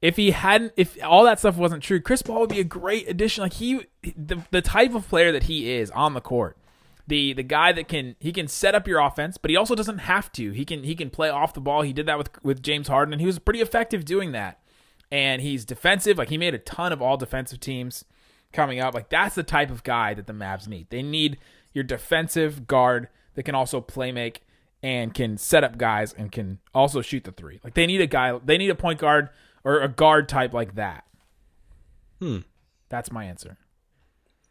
if 0.00 0.16
he 0.16 0.32
hadn't 0.32 0.72
if 0.76 0.98
all 1.04 1.24
that 1.24 1.38
stuff 1.38 1.56
wasn't 1.56 1.80
true 1.80 2.00
chris 2.00 2.22
paul 2.22 2.40
would 2.40 2.48
be 2.50 2.58
a 2.58 2.64
great 2.64 3.08
addition 3.08 3.42
like 3.42 3.52
he 3.54 3.86
the, 4.02 4.42
the 4.50 4.60
type 4.60 4.94
of 4.96 5.08
player 5.08 5.30
that 5.30 5.44
he 5.44 5.72
is 5.72 5.92
on 5.92 6.12
the 6.14 6.20
court 6.20 6.56
the 7.12 7.32
the 7.34 7.42
guy 7.42 7.72
that 7.72 7.88
can 7.88 8.16
he 8.18 8.32
can 8.32 8.48
set 8.48 8.74
up 8.74 8.88
your 8.88 8.98
offense 8.98 9.36
but 9.36 9.50
he 9.50 9.56
also 9.56 9.74
doesn't 9.74 9.98
have 9.98 10.32
to 10.32 10.52
he 10.52 10.64
can 10.64 10.82
he 10.82 10.94
can 10.94 11.10
play 11.10 11.28
off 11.28 11.54
the 11.54 11.60
ball 11.60 11.82
he 11.82 11.92
did 11.92 12.06
that 12.06 12.16
with 12.16 12.30
with 12.42 12.62
james 12.62 12.88
harden 12.88 13.12
and 13.12 13.20
he 13.20 13.26
was 13.26 13.38
pretty 13.38 13.60
effective 13.60 14.04
doing 14.04 14.32
that 14.32 14.60
and 15.10 15.42
he's 15.42 15.64
defensive 15.64 16.16
like 16.18 16.30
he 16.30 16.38
made 16.38 16.54
a 16.54 16.58
ton 16.58 16.92
of 16.92 17.02
all 17.02 17.16
defensive 17.16 17.60
teams 17.60 18.04
coming 18.52 18.80
up 18.80 18.94
like 18.94 19.10
that's 19.10 19.34
the 19.34 19.42
type 19.42 19.70
of 19.70 19.82
guy 19.84 20.14
that 20.14 20.26
the 20.26 20.32
Mavs 20.32 20.66
need 20.66 20.88
they 20.90 21.02
need 21.02 21.38
your 21.72 21.84
defensive 21.84 22.66
guard 22.66 23.08
that 23.34 23.42
can 23.42 23.54
also 23.54 23.80
play 23.80 24.12
make 24.12 24.42
and 24.82 25.14
can 25.14 25.38
set 25.38 25.62
up 25.64 25.78
guys 25.78 26.12
and 26.12 26.32
can 26.32 26.58
also 26.74 27.00
shoot 27.00 27.24
the 27.24 27.32
three. 27.32 27.60
Like 27.62 27.74
they 27.74 27.86
need 27.86 28.00
a 28.00 28.06
guy, 28.06 28.38
they 28.44 28.58
need 28.58 28.70
a 28.70 28.74
point 28.74 28.98
guard 28.98 29.30
or 29.64 29.80
a 29.80 29.88
guard 29.88 30.28
type 30.28 30.52
like 30.52 30.74
that. 30.74 31.04
Hmm. 32.20 32.38
That's 32.88 33.12
my 33.12 33.24
answer. 33.24 33.58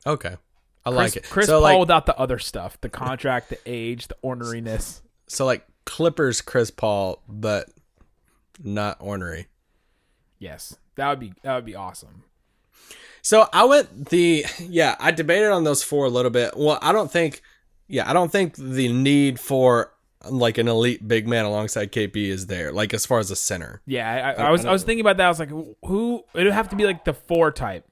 Okay. 0.06 0.38
I 0.86 0.90
Chris, 0.90 0.98
like 0.98 1.16
it. 1.18 1.30
Chris 1.30 1.46
so 1.48 1.54
Paul 1.54 1.62
like 1.62 1.80
without 1.80 2.06
the 2.06 2.18
other 2.18 2.40
stuff, 2.40 2.80
the 2.82 2.90
contract, 2.90 3.50
the 3.50 3.60
age, 3.66 4.08
the 4.08 4.16
orneriness. 4.24 5.02
so 5.28 5.46
like 5.46 5.66
Clippers 5.86 6.42
Chris 6.42 6.72
Paul, 6.72 7.22
but 7.28 7.70
not 8.64 8.98
ornery. 9.00 9.48
Yes, 10.40 10.76
that 10.96 11.10
would 11.10 11.20
be 11.20 11.34
that 11.44 11.56
would 11.56 11.66
be 11.66 11.76
awesome. 11.76 12.24
So 13.22 13.48
I 13.54 13.66
went 13.66 14.10
the 14.10 14.46
yeah, 14.60 14.96
I 15.00 15.12
debated 15.12 15.52
on 15.52 15.64
those 15.64 15.84
four 15.84 16.06
a 16.06 16.10
little 16.10 16.32
bit. 16.32 16.58
Well, 16.58 16.80
I 16.82 16.92
don't 16.92 17.12
think 17.12 17.42
yeah, 17.88 18.10
I 18.10 18.14
don't 18.14 18.32
think 18.32 18.56
the 18.56 18.92
need 18.92 19.40
for 19.40 19.92
like 20.30 20.58
an 20.58 20.68
elite 20.68 21.08
big 21.08 21.28
man 21.28 21.46
alongside 21.46 21.92
KP 21.92 22.16
is 22.16 22.48
there. 22.48 22.72
Like 22.72 22.94
as 22.94 23.06
far 23.06 23.20
as 23.20 23.32
a 23.32 23.36
center. 23.36 23.82
Yeah, 23.86 24.10
I, 24.10 24.44
I, 24.44 24.48
I 24.48 24.52
was 24.52 24.66
I 24.66 24.72
was 24.72 24.84
thinking 24.84 25.02
about 25.02 25.18
that. 25.18 25.26
I 25.26 25.30
was 25.30 25.40
like, 25.40 25.50
who? 25.50 26.24
It 26.34 26.44
would 26.44 26.54
have 26.54 26.70
to 26.70 26.76
be 26.76 26.86
like 26.86 27.06
the 27.06 27.14
four 27.14 27.52
type, 27.52 27.86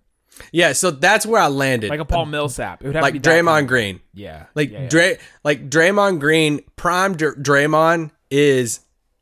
Yeah, 0.51 0.74
so 0.74 0.91
that's 0.91 1.25
where 1.25 1.41
I 1.41 1.48
landed. 1.48 1.89
like 1.89 2.00
a 2.00 2.05
Paul 2.05 2.25
Millsap. 2.25 2.81
It 2.83 2.88
would 2.88 2.95
have 2.95 3.01
to 3.01 3.05
like 3.05 3.13
be 3.13 3.19
Draymond 3.19 3.67
Green. 3.67 4.00
Yeah, 4.13 4.45
Like 4.55 4.71
yeah, 4.71 4.83
yeah. 4.83 4.89
Dray, 4.89 5.17
like 5.43 5.69
Draymond 5.69 6.19
Green, 6.19 6.62
prime 6.75 7.15
Dr- 7.15 7.36
Draymond 7.38 8.12
is. 8.31 8.81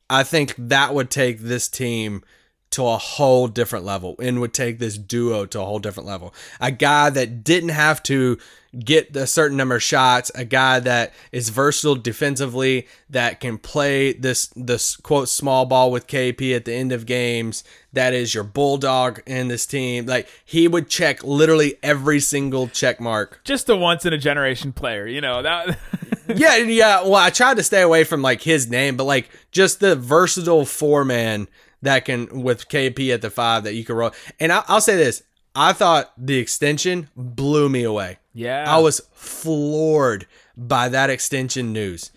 I 0.09 0.23
think 0.23 0.53
that 0.57 0.93
would 0.93 1.09
take 1.09 1.39
this 1.41 1.67
team 1.67 2.23
to 2.71 2.85
a 2.85 2.97
whole 2.97 3.47
different 3.47 3.85
level 3.85 4.15
and 4.19 4.41
would 4.41 4.53
take 4.53 4.79
this 4.79 4.97
duo 4.97 5.45
to 5.45 5.61
a 5.61 5.65
whole 5.65 5.79
different 5.79 6.07
level. 6.07 6.33
A 6.59 6.71
guy 6.71 7.09
that 7.09 7.43
didn't 7.43 7.69
have 7.69 8.03
to 8.03 8.37
get 8.77 9.15
a 9.15 9.25
certain 9.25 9.57
number 9.57 9.75
of 9.75 9.83
shots, 9.83 10.31
a 10.35 10.43
guy 10.43 10.79
that 10.79 11.13
is 11.31 11.49
versatile 11.49 11.95
defensively, 11.95 12.87
that 13.09 13.39
can 13.39 13.57
play 13.57 14.13
this 14.13 14.47
this 14.55 14.97
quote 14.97 15.29
small 15.29 15.65
ball 15.65 15.91
with 15.91 16.07
KP 16.07 16.55
at 16.55 16.65
the 16.65 16.73
end 16.73 16.91
of 16.91 17.05
games, 17.05 17.63
that 17.93 18.13
is 18.13 18.33
your 18.33 18.43
bulldog 18.43 19.21
in 19.25 19.47
this 19.47 19.65
team. 19.65 20.05
Like 20.05 20.27
he 20.43 20.67
would 20.67 20.89
check 20.89 21.23
literally 21.23 21.77
every 21.81 22.19
single 22.19 22.67
check 22.67 22.99
mark. 22.99 23.39
Just 23.43 23.69
a 23.69 23.75
once 23.75 24.05
in 24.05 24.13
a 24.13 24.17
generation 24.17 24.73
player, 24.73 25.07
you 25.07 25.21
know 25.21 25.41
that. 25.41 25.79
yeah, 26.35 26.57
yeah. 26.57 27.01
Well, 27.03 27.15
I 27.15 27.29
tried 27.29 27.57
to 27.57 27.63
stay 27.63 27.81
away 27.81 28.03
from 28.03 28.21
like 28.21 28.41
his 28.41 28.69
name, 28.69 28.97
but 28.97 29.05
like 29.05 29.29
just 29.51 29.79
the 29.79 29.95
versatile 29.95 30.65
four 30.65 31.05
man 31.05 31.47
that 31.81 32.05
can 32.05 32.41
with 32.41 32.69
KP 32.69 33.13
at 33.13 33.21
the 33.21 33.29
five 33.29 33.63
that 33.63 33.75
you 33.75 33.83
can 33.83 33.95
roll. 33.95 34.11
And 34.39 34.51
I, 34.51 34.63
I'll 34.67 34.81
say 34.81 34.95
this: 34.95 35.23
I 35.55 35.73
thought 35.73 36.11
the 36.17 36.37
extension 36.37 37.09
blew 37.15 37.69
me 37.69 37.83
away. 37.83 38.17
Yeah. 38.33 38.65
I 38.67 38.79
was 38.79 39.01
floored 39.13 40.27
by 40.55 40.89
that 40.89 41.09
extension 41.09 41.73
news, 41.73 42.11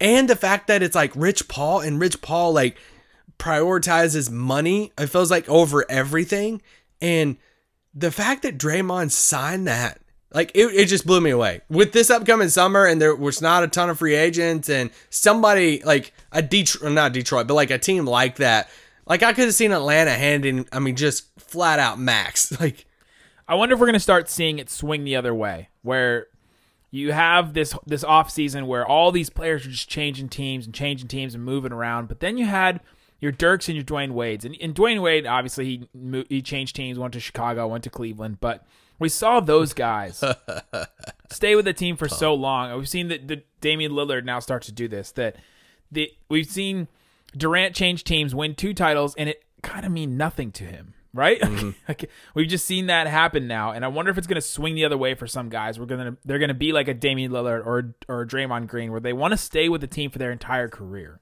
and 0.00 0.28
the 0.28 0.36
fact 0.36 0.66
that 0.68 0.82
it's 0.82 0.94
like 0.94 1.12
Rich 1.14 1.48
Paul 1.48 1.80
and 1.80 2.00
Rich 2.00 2.22
Paul 2.22 2.52
like 2.52 2.76
prioritizes 3.38 4.30
money. 4.30 4.92
It 4.98 5.08
feels 5.08 5.30
like 5.30 5.48
over 5.48 5.84
everything, 5.90 6.62
and 7.00 7.36
the 7.94 8.10
fact 8.10 8.42
that 8.42 8.58
Draymond 8.58 9.10
signed 9.10 9.66
that 9.66 10.02
like 10.34 10.50
it, 10.54 10.66
it 10.74 10.86
just 10.86 11.06
blew 11.06 11.20
me 11.20 11.30
away 11.30 11.60
with 11.68 11.92
this 11.92 12.10
upcoming 12.10 12.48
summer 12.48 12.86
and 12.86 13.00
there 13.00 13.14
was 13.14 13.42
not 13.42 13.62
a 13.62 13.68
ton 13.68 13.90
of 13.90 13.98
free 13.98 14.14
agents 14.14 14.68
and 14.68 14.90
somebody 15.10 15.82
like 15.84 16.12
a 16.32 16.42
detroit 16.42 16.92
not 16.92 17.12
detroit 17.12 17.46
but 17.46 17.54
like 17.54 17.70
a 17.70 17.78
team 17.78 18.04
like 18.04 18.36
that 18.36 18.68
like 19.12 19.22
i 19.22 19.32
could 19.32 19.44
have 19.44 19.54
seen 19.54 19.72
atlanta 19.72 20.10
handing 20.10 20.66
i 20.72 20.78
mean 20.78 20.96
just 20.96 21.28
flat 21.38 21.78
out 21.78 21.98
max 21.98 22.58
like 22.60 22.86
I 23.52 23.54
wonder 23.54 23.74
if 23.74 23.80
we're 23.80 23.86
going 23.86 23.94
to 23.94 24.00
start 24.00 24.30
seeing 24.30 24.58
it 24.58 24.70
swing 24.70 25.04
the 25.04 25.16
other 25.16 25.34
way, 25.34 25.68
where 25.82 26.28
you 26.90 27.12
have 27.12 27.54
this 27.54 27.74
this 27.86 28.04
off 28.04 28.30
season 28.30 28.66
where 28.66 28.86
all 28.86 29.12
these 29.12 29.30
players 29.30 29.66
are 29.66 29.70
just 29.70 29.88
changing 29.88 30.28
teams 30.28 30.66
and 30.66 30.74
changing 30.74 31.08
teams 31.08 31.34
and 31.34 31.44
moving 31.44 31.72
around, 31.72 32.08
but 32.08 32.20
then 32.20 32.38
you 32.38 32.46
had 32.46 32.80
your 33.20 33.32
Dirks 33.32 33.68
and 33.68 33.76
your 33.76 33.84
Dwayne 33.84 34.12
Wades, 34.12 34.44
and, 34.44 34.56
and 34.60 34.74
Dwyane 34.74 35.02
Wade 35.02 35.26
obviously 35.26 35.64
he 35.64 35.88
mo- 35.94 36.24
he 36.28 36.40
changed 36.40 36.76
teams, 36.76 36.98
went 36.98 37.14
to 37.14 37.20
Chicago, 37.20 37.68
went 37.68 37.84
to 37.84 37.90
Cleveland, 37.90 38.38
but 38.40 38.64
we 38.98 39.08
saw 39.08 39.38
those 39.40 39.74
guys 39.74 40.22
stay 41.30 41.54
with 41.54 41.64
the 41.64 41.72
team 41.72 41.96
for 41.96 42.08
so 42.08 42.32
long. 42.32 42.74
We've 42.78 42.88
seen 42.88 43.08
that 43.08 43.26
the 43.28 43.42
Damian 43.60 43.92
Lillard 43.92 44.24
now 44.24 44.38
start 44.38 44.62
to 44.62 44.72
do 44.72 44.86
this. 44.88 45.12
That 45.12 45.36
the 45.90 46.10
we've 46.28 46.46
seen 46.46 46.88
Durant 47.36 47.74
change 47.74 48.04
teams, 48.04 48.34
win 48.34 48.54
two 48.54 48.74
titles, 48.74 49.14
and 49.16 49.28
it 49.28 49.44
kind 49.62 49.86
of 49.86 49.92
mean 49.92 50.16
nothing 50.16 50.52
to 50.52 50.64
him, 50.64 50.94
right? 51.12 51.40
Mm-hmm. 51.42 51.70
like, 51.88 52.10
we've 52.34 52.48
just 52.48 52.66
seen 52.66 52.86
that 52.86 53.06
happen 53.06 53.46
now, 53.46 53.72
and 53.72 53.84
I 53.84 53.88
wonder 53.88 54.10
if 54.10 54.18
it's 54.18 54.26
going 54.26 54.36
to 54.36 54.40
swing 54.40 54.74
the 54.74 54.84
other 54.84 54.98
way 54.98 55.14
for 55.14 55.26
some 55.26 55.48
guys. 55.48 55.78
We're 55.78 55.86
gonna 55.86 56.16
they're 56.24 56.38
going 56.38 56.48
to 56.48 56.54
be 56.54 56.72
like 56.72 56.88
a 56.88 56.94
Damian 56.94 57.32
Lillard 57.32 57.66
or 57.66 57.94
or 58.08 58.22
a 58.22 58.26
Draymond 58.26 58.68
Green, 58.68 58.90
where 58.90 59.00
they 59.00 59.12
want 59.12 59.32
to 59.32 59.38
stay 59.38 59.68
with 59.68 59.80
the 59.80 59.86
team 59.86 60.10
for 60.10 60.18
their 60.18 60.32
entire 60.32 60.68
career. 60.68 61.20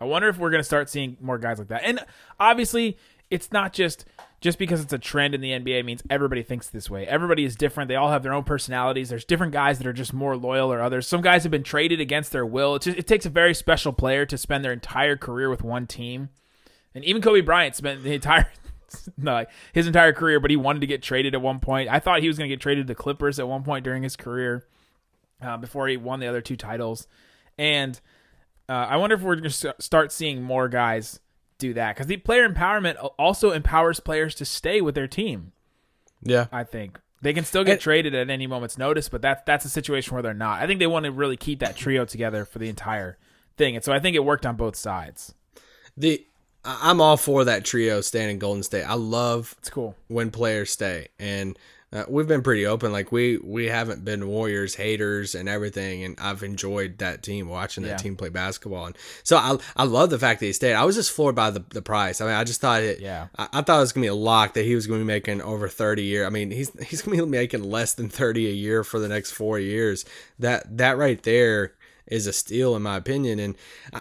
I 0.00 0.04
wonder 0.04 0.28
if 0.28 0.38
we're 0.38 0.50
going 0.50 0.60
to 0.60 0.64
start 0.64 0.88
seeing 0.88 1.16
more 1.20 1.38
guys 1.38 1.58
like 1.58 1.68
that. 1.68 1.82
And 1.84 2.00
obviously, 2.38 2.96
it's 3.30 3.50
not 3.52 3.72
just 3.72 4.04
just 4.40 4.58
because 4.58 4.80
it's 4.80 4.92
a 4.92 4.98
trend 4.98 5.34
in 5.34 5.40
the 5.40 5.50
NBA 5.50 5.84
means 5.84 6.02
everybody 6.08 6.42
thinks 6.42 6.68
this 6.68 6.88
way. 6.88 7.06
Everybody 7.06 7.44
is 7.44 7.56
different. 7.56 7.88
They 7.88 7.96
all 7.96 8.10
have 8.10 8.22
their 8.22 8.32
own 8.32 8.44
personalities. 8.44 9.08
There's 9.08 9.24
different 9.24 9.52
guys 9.52 9.78
that 9.78 9.86
are 9.86 9.92
just 9.92 10.12
more 10.12 10.36
loyal 10.36 10.72
or 10.72 10.80
others. 10.80 11.08
Some 11.08 11.22
guys 11.22 11.42
have 11.42 11.50
been 11.50 11.64
traded 11.64 12.00
against 12.00 12.30
their 12.30 12.46
will. 12.46 12.76
It, 12.76 12.82
just, 12.82 12.98
it 12.98 13.06
takes 13.06 13.26
a 13.26 13.30
very 13.30 13.54
special 13.54 13.92
player 13.92 14.24
to 14.26 14.38
spend 14.38 14.64
their 14.64 14.72
entire 14.72 15.16
career 15.16 15.50
with 15.50 15.64
one 15.64 15.86
team. 15.86 16.28
And 16.94 17.04
even 17.04 17.20
Kobe 17.20 17.40
Bryant 17.40 17.74
spent 17.74 18.04
the 18.04 18.14
entire 18.14 18.50
no, 19.18 19.32
like 19.32 19.50
his 19.72 19.86
entire 19.86 20.12
career, 20.12 20.40
but 20.40 20.50
he 20.50 20.56
wanted 20.56 20.80
to 20.80 20.86
get 20.86 21.02
traded 21.02 21.34
at 21.34 21.42
one 21.42 21.60
point. 21.60 21.88
I 21.88 21.98
thought 21.98 22.22
he 22.22 22.28
was 22.28 22.38
going 22.38 22.48
to 22.48 22.54
get 22.54 22.60
traded 22.60 22.86
to 22.86 22.92
the 22.92 22.94
Clippers 22.96 23.38
at 23.38 23.48
one 23.48 23.62
point 23.62 23.84
during 23.84 24.02
his 24.02 24.16
career 24.16 24.66
uh, 25.42 25.56
before 25.56 25.88
he 25.88 25.96
won 25.96 26.20
the 26.20 26.26
other 26.26 26.40
two 26.40 26.56
titles. 26.56 27.06
And 27.58 28.00
uh, 28.68 28.86
I 28.88 28.96
wonder 28.96 29.16
if 29.16 29.22
we're 29.22 29.36
going 29.36 29.50
to 29.50 29.74
start 29.78 30.12
seeing 30.12 30.42
more 30.42 30.68
guys 30.68 31.20
do 31.58 31.74
that 31.74 31.94
because 31.94 32.06
the 32.06 32.16
player 32.16 32.48
empowerment 32.48 32.94
also 33.18 33.50
empowers 33.50 34.00
players 34.00 34.34
to 34.36 34.44
stay 34.44 34.80
with 34.80 34.94
their 34.94 35.08
team. 35.08 35.52
yeah 36.22 36.46
I 36.52 36.64
think 36.64 36.98
they 37.20 37.32
can 37.32 37.44
still 37.44 37.64
get 37.64 37.80
traded 37.80 38.14
at 38.14 38.30
any 38.30 38.46
moment's 38.46 38.78
notice, 38.78 39.08
but 39.08 39.20
that's 39.20 39.42
that's 39.44 39.64
a 39.64 39.68
situation 39.68 40.14
where 40.14 40.22
they're 40.22 40.34
not. 40.34 40.62
I 40.62 40.66
think 40.68 40.78
they 40.78 40.86
want 40.86 41.04
to 41.04 41.10
really 41.10 41.36
keep 41.36 41.58
that 41.58 41.76
trio 41.76 42.04
together 42.04 42.44
for 42.44 42.60
the 42.60 42.68
entire 42.68 43.18
thing, 43.56 43.74
and 43.74 43.84
so 43.84 43.92
I 43.92 43.98
think 43.98 44.14
it 44.14 44.20
worked 44.24 44.46
on 44.46 44.54
both 44.56 44.76
sides. 44.76 45.34
the 45.96 46.24
i'm 46.64 47.00
all 47.00 47.16
for 47.16 47.44
that 47.44 47.64
trio 47.64 48.00
staying 48.00 48.30
in 48.30 48.38
golden 48.38 48.62
state 48.64 48.82
i 48.82 48.94
love 48.94 49.54
It's 49.60 49.70
cool. 49.70 49.94
when 50.08 50.30
players 50.30 50.70
stay 50.70 51.08
and 51.18 51.56
uh, 51.92 52.04
we've 52.08 52.28
been 52.28 52.42
pretty 52.42 52.66
open 52.66 52.92
like 52.92 53.10
we 53.10 53.38
we 53.38 53.66
haven't 53.66 54.04
been 54.04 54.26
warriors 54.28 54.74
haters 54.74 55.34
and 55.34 55.48
everything 55.48 56.04
and 56.04 56.18
i've 56.20 56.42
enjoyed 56.42 56.98
that 56.98 57.22
team 57.22 57.48
watching 57.48 57.82
that 57.84 57.90
Yeah. 57.90 57.96
team 57.96 58.16
play 58.16 58.28
basketball 58.28 58.86
and 58.86 58.96
so 59.22 59.36
i 59.38 59.56
i 59.76 59.84
love 59.84 60.10
the 60.10 60.18
fact 60.18 60.40
that 60.40 60.46
he 60.46 60.52
stayed 60.52 60.74
i 60.74 60.84
was 60.84 60.96
just 60.96 61.10
floored 61.12 61.34
by 61.34 61.50
the, 61.50 61.64
the 61.70 61.80
price 61.82 62.20
i 62.20 62.26
mean 62.26 62.34
i 62.34 62.44
just 62.44 62.60
thought 62.60 62.82
it 62.82 63.00
Yeah. 63.00 63.28
I, 63.38 63.48
I 63.54 63.62
thought 63.62 63.78
it 63.78 63.80
was 63.80 63.92
gonna 63.92 64.04
be 64.04 64.08
a 64.08 64.14
lock 64.14 64.54
that 64.54 64.64
he 64.64 64.74
was 64.74 64.86
gonna 64.86 65.00
be 65.00 65.04
making 65.04 65.40
over 65.40 65.66
30 65.68 66.02
a 66.02 66.04
year 66.04 66.26
i 66.26 66.30
mean 66.30 66.50
he's 66.50 66.70
he's 66.88 67.00
gonna 67.02 67.16
be 67.16 67.24
making 67.26 67.62
less 67.62 67.94
than 67.94 68.08
30 68.08 68.48
a 68.48 68.52
year 68.52 68.84
for 68.84 68.98
the 68.98 69.08
next 69.08 69.30
four 69.32 69.58
years 69.58 70.04
that 70.38 70.76
that 70.76 70.98
right 70.98 71.22
there 71.22 71.72
is 72.10 72.26
a 72.26 72.32
steal 72.32 72.74
in 72.74 72.82
my 72.82 72.96
opinion. 72.96 73.38
And 73.38 73.56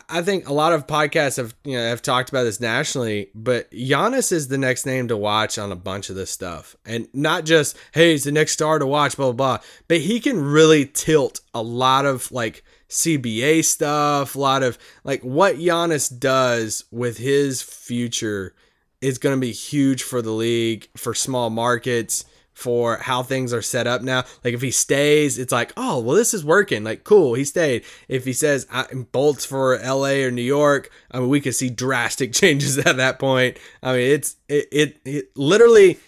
I- 0.09 0.21
think 0.21 0.47
a 0.47 0.53
lot 0.53 0.73
of 0.73 0.87
podcasts 0.87 1.37
have 1.37 1.55
you 1.63 1.77
know 1.77 1.87
have 1.87 2.01
talked 2.01 2.29
about 2.29 2.43
this 2.43 2.59
nationally, 2.59 3.29
but 3.33 3.71
Giannis 3.71 4.31
is 4.31 4.47
the 4.47 4.57
next 4.57 4.85
name 4.85 5.07
to 5.07 5.15
watch 5.15 5.57
on 5.57 5.71
a 5.71 5.75
bunch 5.75 6.09
of 6.09 6.15
this 6.15 6.31
stuff. 6.31 6.75
And 6.85 7.07
not 7.13 7.45
just, 7.45 7.77
hey, 7.93 8.11
he's 8.11 8.25
the 8.25 8.31
next 8.31 8.53
star 8.53 8.79
to 8.79 8.85
watch, 8.85 9.15
blah 9.15 9.31
blah 9.31 9.57
blah. 9.57 9.65
But 9.87 10.01
he 10.01 10.19
can 10.19 10.41
really 10.41 10.85
tilt 10.85 11.39
a 11.53 11.61
lot 11.61 12.05
of 12.05 12.31
like 12.31 12.63
CBA 12.89 13.63
stuff, 13.63 14.35
a 14.35 14.39
lot 14.39 14.63
of 14.63 14.77
like 15.03 15.21
what 15.21 15.55
Giannis 15.55 16.17
does 16.17 16.85
with 16.91 17.17
his 17.17 17.61
future 17.61 18.53
is 19.01 19.19
to 19.35 19.41
be 19.41 19.51
huge 19.51 20.03
for 20.03 20.21
the 20.21 20.31
league, 20.31 20.87
for 20.95 21.13
small 21.13 21.49
markets, 21.49 22.25
for 22.57 22.97
how 22.97 23.21
things 23.21 23.53
are 23.53 23.61
set 23.61 23.85
up 23.85 24.01
now. 24.01 24.23
Like 24.43 24.55
if 24.55 24.63
he 24.63 24.71
stays, 24.71 25.37
it's 25.37 25.51
like, 25.51 25.71
oh, 25.77 25.99
well, 25.99 26.15
this 26.15 26.33
is 26.33 26.43
working. 26.43 26.83
Like, 26.83 27.03
cool, 27.03 27.35
he 27.35 27.45
stayed. 27.45 27.83
If 28.07 28.25
he 28.25 28.33
says 28.33 28.65
I, 28.71 28.87
bolts 29.11 29.45
for 29.45 29.77
LA 29.77 30.23
or 30.25 30.31
New 30.31 30.41
York, 30.41 30.89
I 31.11 31.19
mean, 31.19 31.29
we 31.29 31.39
could 31.39 31.53
see 31.53 31.69
drastic 31.69 32.33
changes 32.33 32.79
at 32.79 32.97
that 32.97 33.19
point. 33.19 33.59
I 33.83 33.93
mean, 33.93 34.11
it's 34.11 34.37
it 34.49 34.67
it, 34.71 34.97
it 35.05 35.25
literally 35.35 35.99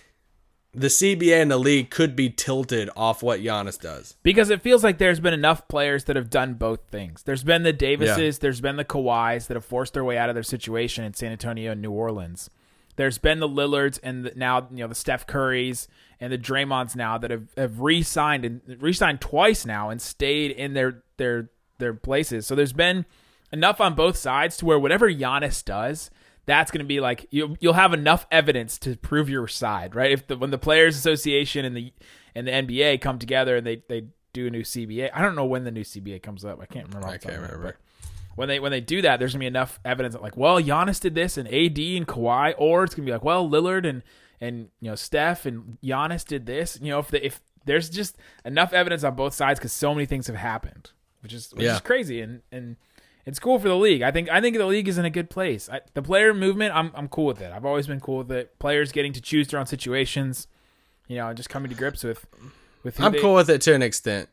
the 0.73 0.87
CBA 0.87 1.39
and 1.39 1.51
the 1.51 1.57
league 1.57 1.91
could 1.91 2.15
be 2.15 2.31
tilted 2.31 2.89
off 2.95 3.21
what 3.21 3.41
Giannis 3.41 3.79
does. 3.79 4.15
because 4.23 4.49
it 4.49 4.61
feels 4.61 4.83
like 4.83 4.97
there's 4.97 5.19
been 5.19 5.33
enough 5.33 5.67
players 5.67 6.05
that 6.05 6.15
have 6.15 6.31
done 6.31 6.55
both 6.55 6.79
things. 6.89 7.21
There's 7.21 7.43
been 7.43 7.61
the 7.61 7.73
Davises, 7.73 8.39
there's 8.39 8.61
been 8.61 8.75
the 8.75 8.85
Kawhis 8.85 9.47
that 9.47 9.55
have 9.55 9.65
forced 9.65 9.93
their 9.93 10.03
way 10.03 10.17
out 10.17 10.29
of 10.29 10.35
their 10.35 10.43
situation 10.43 11.03
in 11.03 11.13
San 11.13 11.31
Antonio 11.31 11.73
and 11.73 11.81
New 11.81 11.91
Orleans. 11.91 12.49
There's 12.95 13.17
been 13.17 13.39
the 13.39 13.47
Lillards 13.47 13.99
and 14.03 14.25
the, 14.25 14.33
now 14.35 14.67
you 14.71 14.77
know 14.77 14.87
the 14.87 14.95
Steph 14.95 15.25
Currys 15.25 15.87
and 16.19 16.33
the 16.33 16.37
Draymonds 16.37 16.95
now 16.95 17.17
that 17.17 17.31
have, 17.31 17.47
have 17.55 17.79
re-signed 17.79 18.43
and 18.43 18.61
re-signed 18.79 19.21
twice 19.21 19.65
now 19.65 19.89
and 19.89 20.01
stayed 20.01 20.51
in 20.51 20.73
their 20.73 21.03
their 21.17 21.49
their 21.77 21.93
places. 21.93 22.45
So 22.45 22.55
there's 22.55 22.73
been 22.73 23.05
enough 23.51 23.79
on 23.81 23.95
both 23.95 24.17
sides 24.17 24.57
to 24.57 24.65
where 24.65 24.79
whatever 24.79 25.09
Giannis 25.11 25.63
does, 25.63 26.11
that's 26.45 26.71
going 26.71 26.83
to 26.83 26.87
be 26.87 26.99
like 26.99 27.27
you 27.31 27.55
you'll 27.59 27.73
have 27.73 27.93
enough 27.93 28.25
evidence 28.31 28.77
to 28.79 28.97
prove 28.97 29.29
your 29.29 29.47
side, 29.47 29.95
right? 29.95 30.11
If 30.11 30.27
the 30.27 30.37
when 30.37 30.51
the 30.51 30.57
Players 30.57 30.97
Association 30.97 31.65
and 31.65 31.75
the 31.75 31.93
and 32.35 32.47
the 32.47 32.51
NBA 32.51 33.01
come 33.01 33.19
together 33.19 33.55
and 33.55 33.65
they 33.65 33.83
they 33.87 34.07
do 34.33 34.47
a 34.47 34.49
new 34.49 34.61
CBA. 34.61 35.09
I 35.13 35.21
don't 35.21 35.35
know 35.35 35.45
when 35.45 35.63
the 35.63 35.71
new 35.71 35.83
CBA 35.83 36.21
comes 36.21 36.45
up. 36.45 36.59
I 36.61 36.65
can't 36.65 36.87
remember. 36.87 37.07
I 37.07 37.17
can't 37.17 37.35
of 37.35 37.41
my 37.41 37.47
head, 37.47 37.53
remember. 37.53 37.77
When 38.39 38.47
they 38.47 38.59
when 38.61 38.71
they 38.71 38.79
do 38.81 39.01
that, 39.01 39.19
there's 39.19 39.33
gonna 39.33 39.41
be 39.41 39.47
enough 39.47 39.79
evidence 39.83 40.13
that 40.15 40.21
like, 40.21 40.37
well, 40.37 40.61
Giannis 40.61 41.01
did 41.01 41.13
this 41.13 41.37
and 41.37 41.45
AD 41.47 41.77
and 41.77 42.07
Kawhi, 42.07 42.53
or 42.57 42.85
it's 42.85 42.95
gonna 42.95 43.05
be 43.05 43.11
like, 43.11 43.23
well, 43.23 43.47
Lillard 43.49 43.85
and 43.87 44.01
and 44.39 44.69
you 44.79 44.89
know 44.89 44.95
Steph 44.95 45.45
and 45.45 45.77
Giannis 45.83 46.25
did 46.25 46.45
this. 46.45 46.79
You 46.81 46.91
know, 46.91 46.99
if 46.99 47.09
the, 47.09 47.25
if 47.25 47.41
there's 47.65 47.89
just 47.89 48.17
enough 48.45 48.71
evidence 48.71 49.03
on 49.03 49.15
both 49.15 49.33
sides 49.33 49.59
because 49.59 49.73
so 49.73 49.93
many 49.93 50.05
things 50.05 50.27
have 50.27 50.37
happened, 50.37 50.91
which 51.21 51.33
is 51.33 51.51
which 51.53 51.63
Yeah. 51.65 51.75
is 51.75 51.81
crazy 51.81 52.21
and 52.21 52.41
and 52.51 52.77
it's 53.25 53.39
cool 53.39 53.59
for 53.59 53.67
the 53.67 53.75
league. 53.75 54.01
I 54.03 54.11
think 54.11 54.29
I 54.29 54.39
think 54.39 54.57
the 54.57 54.65
league 54.65 54.87
is 54.87 54.97
in 54.97 55.03
a 55.03 55.09
good 55.09 55.29
place. 55.29 55.69
I, 55.69 55.81
the 55.93 56.01
player 56.01 56.33
movement, 56.33 56.73
I'm 56.73 56.91
I'm 56.95 57.09
cool 57.09 57.25
with 57.25 57.41
it. 57.41 57.51
I've 57.51 57.65
always 57.65 57.87
been 57.87 57.99
cool 57.99 58.19
with 58.19 58.31
it. 58.31 58.57
Players 58.57 58.93
getting 58.93 59.11
to 59.13 59.21
choose 59.21 59.49
their 59.49 59.59
own 59.59 59.65
situations, 59.65 60.47
you 61.09 61.17
know, 61.17 61.27
and 61.27 61.35
just 61.35 61.49
coming 61.49 61.69
to 61.69 61.75
grips 61.75 62.05
with 62.05 62.25
with. 62.83 63.01
I'm 63.01 63.11
they- 63.11 63.19
cool 63.19 63.35
with 63.35 63.49
it 63.49 63.59
to 63.63 63.73
an 63.75 63.81
extent. 63.81 64.29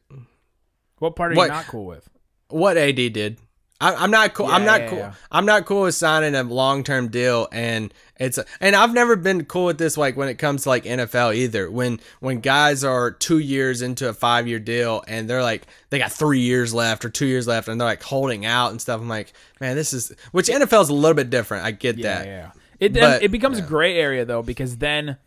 What 1.00 1.16
part 1.16 1.32
are 1.32 1.34
What- 1.34 1.46
you 1.46 1.52
not 1.52 1.66
cool 1.66 1.86
with? 1.86 2.08
what 2.48 2.76
AD 2.76 2.94
did. 3.12 3.38
I, 3.80 3.94
I'm 3.94 4.10
not 4.10 4.32
cool. 4.32 4.46
I'm 4.46 4.64
not 4.64 4.80
yeah, 4.82 4.88
cool. 4.88 4.98
yeah. 4.98 5.12
I'm 5.30 5.44
not 5.44 5.66
cool 5.66 5.82
with 5.82 5.94
signing 5.94 6.34
a 6.34 6.42
long 6.42 6.82
term 6.82 7.08
deal, 7.08 7.46
and 7.52 7.92
it's 8.18 8.38
and 8.60 8.74
I've 8.74 8.94
never 8.94 9.16
been 9.16 9.44
cool 9.44 9.66
with 9.66 9.76
this. 9.76 9.98
Like 9.98 10.16
when 10.16 10.28
it 10.28 10.36
comes 10.36 10.62
to 10.62 10.70
like 10.70 10.84
NFL 10.84 11.34
either. 11.36 11.70
When 11.70 12.00
when 12.20 12.40
guys 12.40 12.84
are 12.84 13.10
two 13.10 13.38
years 13.38 13.82
into 13.82 14.08
a 14.08 14.14
five 14.14 14.48
year 14.48 14.58
deal 14.58 15.04
and 15.06 15.28
they're 15.28 15.42
like 15.42 15.66
they 15.90 15.98
got 15.98 16.10
three 16.10 16.40
years 16.40 16.72
left 16.72 17.04
or 17.04 17.10
two 17.10 17.26
years 17.26 17.46
left, 17.46 17.68
and 17.68 17.78
they're 17.78 17.86
like 17.88 18.02
holding 18.02 18.46
out 18.46 18.70
and 18.70 18.80
stuff. 18.80 18.98
I'm 19.00 19.08
like, 19.08 19.32
man, 19.60 19.76
this 19.76 19.92
is 19.92 20.10
which 20.32 20.46
NFL 20.46 20.82
is 20.82 20.88
a 20.88 20.94
little 20.94 21.14
bit 21.14 21.28
different. 21.28 21.64
I 21.66 21.72
get 21.72 21.98
Yeah, 21.98 22.18
that. 22.18 22.26
yeah. 22.26 22.50
It 22.80 22.94
But- 22.94 23.22
it 23.22 23.30
becomes 23.30 23.58
a 23.58 23.62
gray 23.62 23.98
area 23.98 24.24
though 24.24 24.42
because 24.42 24.78
then 24.78 25.18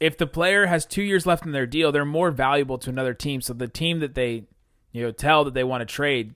if 0.00 0.18
the 0.18 0.26
player 0.26 0.66
has 0.66 0.84
two 0.84 1.02
years 1.02 1.24
left 1.26 1.44
in 1.46 1.52
their 1.52 1.66
deal, 1.66 1.92
they're 1.92 2.04
more 2.04 2.30
valuable 2.30 2.76
to 2.78 2.90
another 2.90 3.14
team. 3.14 3.40
So 3.40 3.52
the 3.54 3.68
team 3.68 4.00
that 4.00 4.14
they 4.14 4.44
you 4.92 5.02
know 5.02 5.12
tell 5.12 5.44
that 5.44 5.54
they 5.54 5.64
want 5.64 5.80
to 5.80 5.86
trade 5.86 6.34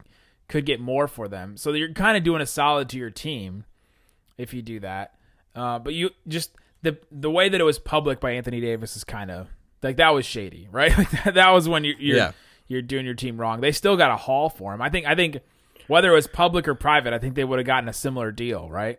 could 0.49 0.67
get 0.67 0.81
more 0.81 1.09
for 1.09 1.29
them. 1.29 1.57
So 1.57 1.73
you're 1.73 1.93
kind 1.93 2.17
of 2.17 2.25
doing 2.25 2.43
a 2.43 2.47
solid 2.47 2.89
to 2.91 2.99
your 2.99 3.11
team 3.11 3.65
if 4.37 4.53
you 4.55 4.63
do 4.63 4.81
that. 4.81 5.15
Uh, 5.55 5.79
but 5.79 5.95
you 5.95 6.11
just 6.29 6.51
the 6.83 6.99
the 7.11 7.31
way 7.31 7.49
that 7.49 7.61
it 7.61 7.65
was 7.65 7.79
public 7.79 8.21
by 8.21 8.33
Anthony 8.33 8.61
Davis 8.61 8.97
is 8.97 9.05
kind 9.05 9.31
of 9.31 9.49
like 9.83 9.97
that 9.97 10.15
was 10.15 10.27
shady, 10.27 10.69
right? 10.73 10.97
Like 10.97 11.11
that, 11.25 11.35
that 11.35 11.51
was 11.51 11.69
when 11.69 11.85
you, 11.85 11.95
you're 11.99 12.17
Yeah. 12.17 12.33
you're 12.69 12.83
doing 12.83 13.05
your 13.07 13.15
team 13.15 13.39
wrong. 13.39 13.61
They 13.61 13.73
still 13.73 13.97
got 13.97 14.11
a 14.11 14.17
haul 14.17 14.49
for 14.51 14.75
him. 14.75 14.83
I 14.83 14.91
think 14.91 15.07
I 15.07 15.15
think 15.15 15.39
whether 15.87 16.11
it 16.11 16.15
was 16.15 16.27
public 16.27 16.67
or 16.67 16.75
private, 16.75 17.13
I 17.13 17.19
think 17.19 17.35
they 17.35 17.45
would 17.45 17.59
have 17.59 17.67
gotten 17.67 17.89
a 17.89 17.93
similar 17.93 18.33
deal, 18.33 18.69
right? 18.71 18.99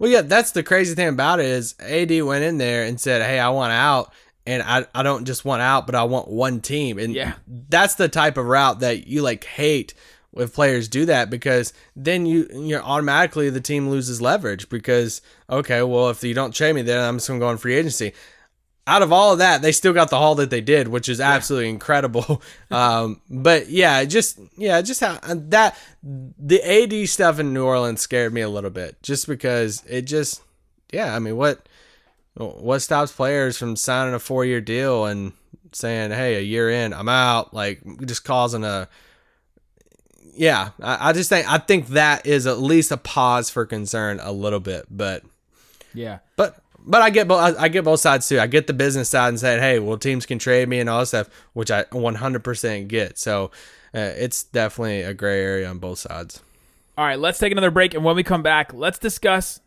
Well, 0.00 0.10
yeah, 0.10 0.22
that's 0.22 0.50
the 0.52 0.64
crazy 0.64 0.94
thing 0.96 1.08
about 1.08 1.38
it 1.38 1.46
is 1.46 1.76
AD 1.78 2.10
went 2.22 2.42
in 2.44 2.58
there 2.58 2.82
and 2.84 3.00
said, 3.00 3.22
"Hey, 3.22 3.38
I 3.38 3.48
want 3.50 3.72
out." 3.72 4.12
And 4.44 4.62
I, 4.62 4.86
I 4.94 5.02
don't 5.02 5.26
just 5.26 5.44
want 5.44 5.60
out, 5.60 5.84
but 5.86 5.94
I 5.94 6.04
want 6.04 6.26
one 6.28 6.60
team. 6.62 6.98
And 6.98 7.14
Yeah. 7.14 7.34
that's 7.46 7.96
the 7.96 8.08
type 8.08 8.38
of 8.38 8.46
route 8.46 8.80
that 8.80 9.06
you 9.06 9.20
like 9.20 9.44
hate 9.44 9.92
if 10.36 10.52
players 10.54 10.88
do 10.88 11.06
that 11.06 11.30
because 11.30 11.72
then 11.96 12.26
you 12.26 12.48
you're 12.52 12.82
automatically 12.82 13.50
the 13.50 13.60
team 13.60 13.88
loses 13.88 14.20
leverage 14.20 14.68
because 14.68 15.22
okay, 15.48 15.82
well 15.82 16.10
if 16.10 16.22
you 16.22 16.34
don't 16.34 16.54
trade 16.54 16.74
me 16.74 16.82
then 16.82 17.02
I'm 17.02 17.16
just 17.16 17.28
gonna 17.28 17.40
go 17.40 17.48
on 17.48 17.58
free 17.58 17.74
agency. 17.76 18.12
Out 18.86 19.02
of 19.02 19.12
all 19.12 19.32
of 19.34 19.38
that, 19.38 19.60
they 19.60 19.72
still 19.72 19.92
got 19.92 20.08
the 20.08 20.16
haul 20.16 20.34
that 20.36 20.48
they 20.48 20.62
did, 20.62 20.88
which 20.88 21.10
is 21.10 21.20
absolutely 21.20 21.68
incredible. 21.68 22.42
Um, 22.70 23.22
but 23.30 23.70
yeah, 23.70 24.04
just 24.04 24.38
yeah, 24.58 24.82
just 24.82 25.00
how 25.00 25.18
that 25.22 25.78
the 26.02 26.62
AD 26.62 27.08
stuff 27.08 27.38
in 27.38 27.54
New 27.54 27.64
Orleans 27.64 28.02
scared 28.02 28.34
me 28.34 28.42
a 28.42 28.48
little 28.48 28.68
bit, 28.68 29.02
just 29.02 29.26
because 29.26 29.82
it 29.88 30.02
just 30.02 30.42
yeah, 30.92 31.14
I 31.14 31.18
mean 31.18 31.36
what 31.36 31.66
what 32.34 32.80
stops 32.80 33.10
players 33.10 33.56
from 33.56 33.74
signing 33.74 34.14
a 34.14 34.18
four 34.18 34.44
year 34.44 34.60
deal 34.60 35.06
and 35.06 35.32
saying, 35.72 36.10
hey, 36.10 36.36
a 36.36 36.40
year 36.40 36.70
in, 36.70 36.92
I'm 36.92 37.08
out, 37.08 37.52
like 37.52 37.80
just 38.06 38.24
causing 38.24 38.64
a 38.64 38.88
yeah, 40.38 40.70
I, 40.80 41.10
I 41.10 41.12
just 41.12 41.28
think 41.28 41.50
I 41.50 41.58
think 41.58 41.88
that 41.88 42.26
is 42.26 42.46
at 42.46 42.58
least 42.58 42.90
a 42.90 42.96
pause 42.96 43.50
for 43.50 43.66
concern 43.66 44.20
a 44.22 44.32
little 44.32 44.60
bit, 44.60 44.86
but 44.90 45.22
Yeah. 45.94 46.18
but 46.36 46.62
but 46.78 47.02
I 47.02 47.10
get 47.10 47.28
both 47.28 47.56
I 47.58 47.68
get 47.68 47.84
both 47.84 48.00
sides 48.00 48.28
too. 48.28 48.40
I 48.40 48.46
get 48.46 48.66
the 48.66 48.72
business 48.72 49.08
side 49.10 49.28
and 49.28 49.40
saying, 49.40 49.60
hey, 49.60 49.78
well, 49.78 49.98
teams 49.98 50.24
can 50.26 50.38
trade 50.38 50.68
me 50.68 50.80
and 50.80 50.88
all 50.88 51.00
this 51.00 51.10
stuff, 51.10 51.28
which 51.52 51.70
I 51.70 51.84
100% 51.84 52.88
get. 52.88 53.18
So 53.18 53.50
uh, 53.94 53.98
it's 54.16 54.44
definitely 54.44 55.02
a 55.02 55.12
gray 55.14 55.42
area 55.42 55.68
on 55.68 55.78
both 55.78 55.98
sides. 55.98 56.42
All 56.96 57.04
right, 57.04 57.18
let's 57.18 57.38
take 57.38 57.52
another 57.52 57.70
break, 57.70 57.94
and 57.94 58.04
when 58.04 58.16
we 58.16 58.22
come 58.24 58.42
back, 58.42 58.74
let's 58.74 58.98
discuss 58.98 59.60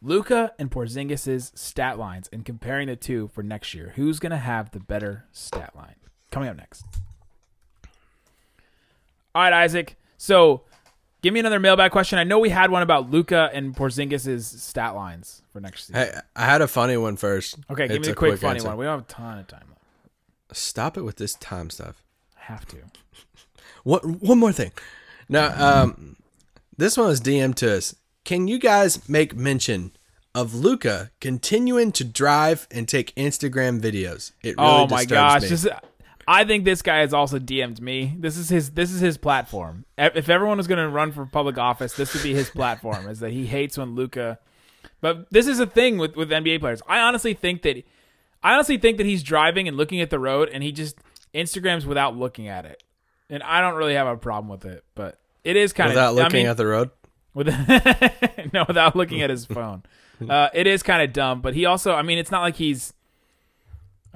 Luka 0.00 0.52
and 0.58 0.70
Porzingis' 0.70 1.56
stat 1.58 1.98
lines 1.98 2.28
and 2.32 2.44
comparing 2.44 2.86
the 2.86 2.94
two 2.96 3.28
for 3.28 3.42
next 3.42 3.74
year. 3.74 3.92
Who's 3.96 4.18
going 4.20 4.30
to 4.30 4.36
have 4.36 4.70
the 4.70 4.78
better 4.80 5.24
stat 5.32 5.74
line? 5.74 5.96
Coming 6.30 6.48
up 6.48 6.56
next. 6.56 6.84
All 9.34 9.42
right, 9.42 9.52
Isaac. 9.52 9.96
So, 10.18 10.62
give 11.22 11.34
me 11.34 11.40
another 11.40 11.60
mailbag 11.60 11.90
question. 11.90 12.18
I 12.18 12.24
know 12.24 12.38
we 12.38 12.50
had 12.50 12.70
one 12.70 12.82
about 12.82 13.10
Luka 13.10 13.50
and 13.52 13.74
Porzingis' 13.74 14.42
stat 14.42 14.94
lines 14.94 15.42
for 15.52 15.60
next 15.60 15.86
season. 15.86 15.94
Hey, 15.96 16.20
I 16.34 16.44
had 16.44 16.62
a 16.62 16.68
funny 16.68 16.96
one 16.96 17.16
first. 17.16 17.56
okay, 17.70 17.88
give 17.88 18.02
me 18.02 18.08
a 18.08 18.14
quick, 18.14 18.40
funny 18.40 18.56
answer. 18.56 18.68
one. 18.68 18.76
We 18.76 18.84
don't 18.84 18.98
have 18.98 19.08
a 19.08 19.12
ton 19.12 19.38
of 19.38 19.46
time. 19.46 19.74
Stop 20.52 20.96
it 20.96 21.02
with 21.02 21.16
this 21.16 21.34
time 21.34 21.70
stuff. 21.70 22.02
I 22.38 22.44
have 22.44 22.66
to. 22.68 22.76
What? 23.84 24.04
One 24.04 24.38
more 24.38 24.52
thing. 24.52 24.72
Now, 25.28 25.82
um, 25.82 26.16
this 26.76 26.96
one 26.96 27.08
was 27.08 27.20
DM 27.20 27.54
to 27.56 27.76
us. 27.76 27.94
Can 28.24 28.48
you 28.48 28.58
guys 28.58 29.08
make 29.08 29.34
mention 29.34 29.92
of 30.34 30.54
Luka 30.54 31.10
continuing 31.20 31.92
to 31.92 32.04
drive 32.04 32.66
and 32.70 32.88
take 32.88 33.14
Instagram 33.14 33.80
videos? 33.80 34.32
It 34.42 34.56
really 34.56 34.68
oh 34.68 34.86
my 34.88 35.04
gosh! 35.04 35.42
me. 35.42 35.48
This, 35.48 35.66
I 36.28 36.44
think 36.44 36.64
this 36.64 36.82
guy 36.82 36.98
has 36.98 37.14
also 37.14 37.38
DM'd 37.38 37.80
me. 37.80 38.16
This 38.18 38.36
is 38.36 38.48
his. 38.48 38.70
This 38.70 38.90
is 38.90 39.00
his 39.00 39.16
platform. 39.16 39.84
If 39.96 40.28
everyone 40.28 40.56
was 40.56 40.66
going 40.66 40.78
to 40.78 40.88
run 40.88 41.12
for 41.12 41.24
public 41.26 41.56
office, 41.58 41.94
this 41.94 42.14
would 42.14 42.22
be 42.22 42.34
his 42.34 42.50
platform. 42.50 43.08
is 43.08 43.20
that 43.20 43.30
he 43.32 43.46
hates 43.46 43.78
when 43.78 43.94
Luka. 43.94 44.38
But 45.00 45.30
this 45.30 45.46
is 45.46 45.60
a 45.60 45.66
thing 45.66 45.98
with 45.98 46.16
with 46.16 46.30
NBA 46.30 46.60
players. 46.60 46.82
I 46.88 47.00
honestly 47.00 47.34
think 47.34 47.62
that, 47.62 47.84
I 48.42 48.54
honestly 48.54 48.78
think 48.78 48.96
that 48.96 49.06
he's 49.06 49.22
driving 49.22 49.68
and 49.68 49.76
looking 49.76 50.00
at 50.00 50.10
the 50.10 50.18
road, 50.18 50.48
and 50.52 50.62
he 50.62 50.72
just 50.72 50.96
Instagrams 51.34 51.84
without 51.84 52.16
looking 52.16 52.48
at 52.48 52.64
it. 52.64 52.82
And 53.30 53.42
I 53.42 53.60
don't 53.60 53.74
really 53.74 53.94
have 53.94 54.06
a 54.06 54.16
problem 54.16 54.48
with 54.48 54.64
it, 54.64 54.84
but 54.94 55.18
it 55.44 55.56
is 55.56 55.72
kind 55.72 55.90
of 55.90 55.94
Without 55.94 56.14
looking 56.14 56.40
I 56.40 56.42
mean, 56.42 56.46
at 56.46 56.56
the 56.56 56.66
road. 56.66 56.90
with 57.34 57.46
no 58.52 58.64
without 58.66 58.96
looking 58.96 59.22
at 59.22 59.30
his 59.30 59.46
phone. 59.46 59.82
Uh, 60.18 60.48
it 60.54 60.66
is 60.66 60.82
kind 60.82 61.02
of 61.02 61.12
dumb, 61.12 61.42
but 61.42 61.52
he 61.52 61.66
also, 61.66 61.92
I 61.92 62.00
mean, 62.00 62.16
it's 62.16 62.30
not 62.30 62.40
like 62.40 62.54
he's, 62.56 62.94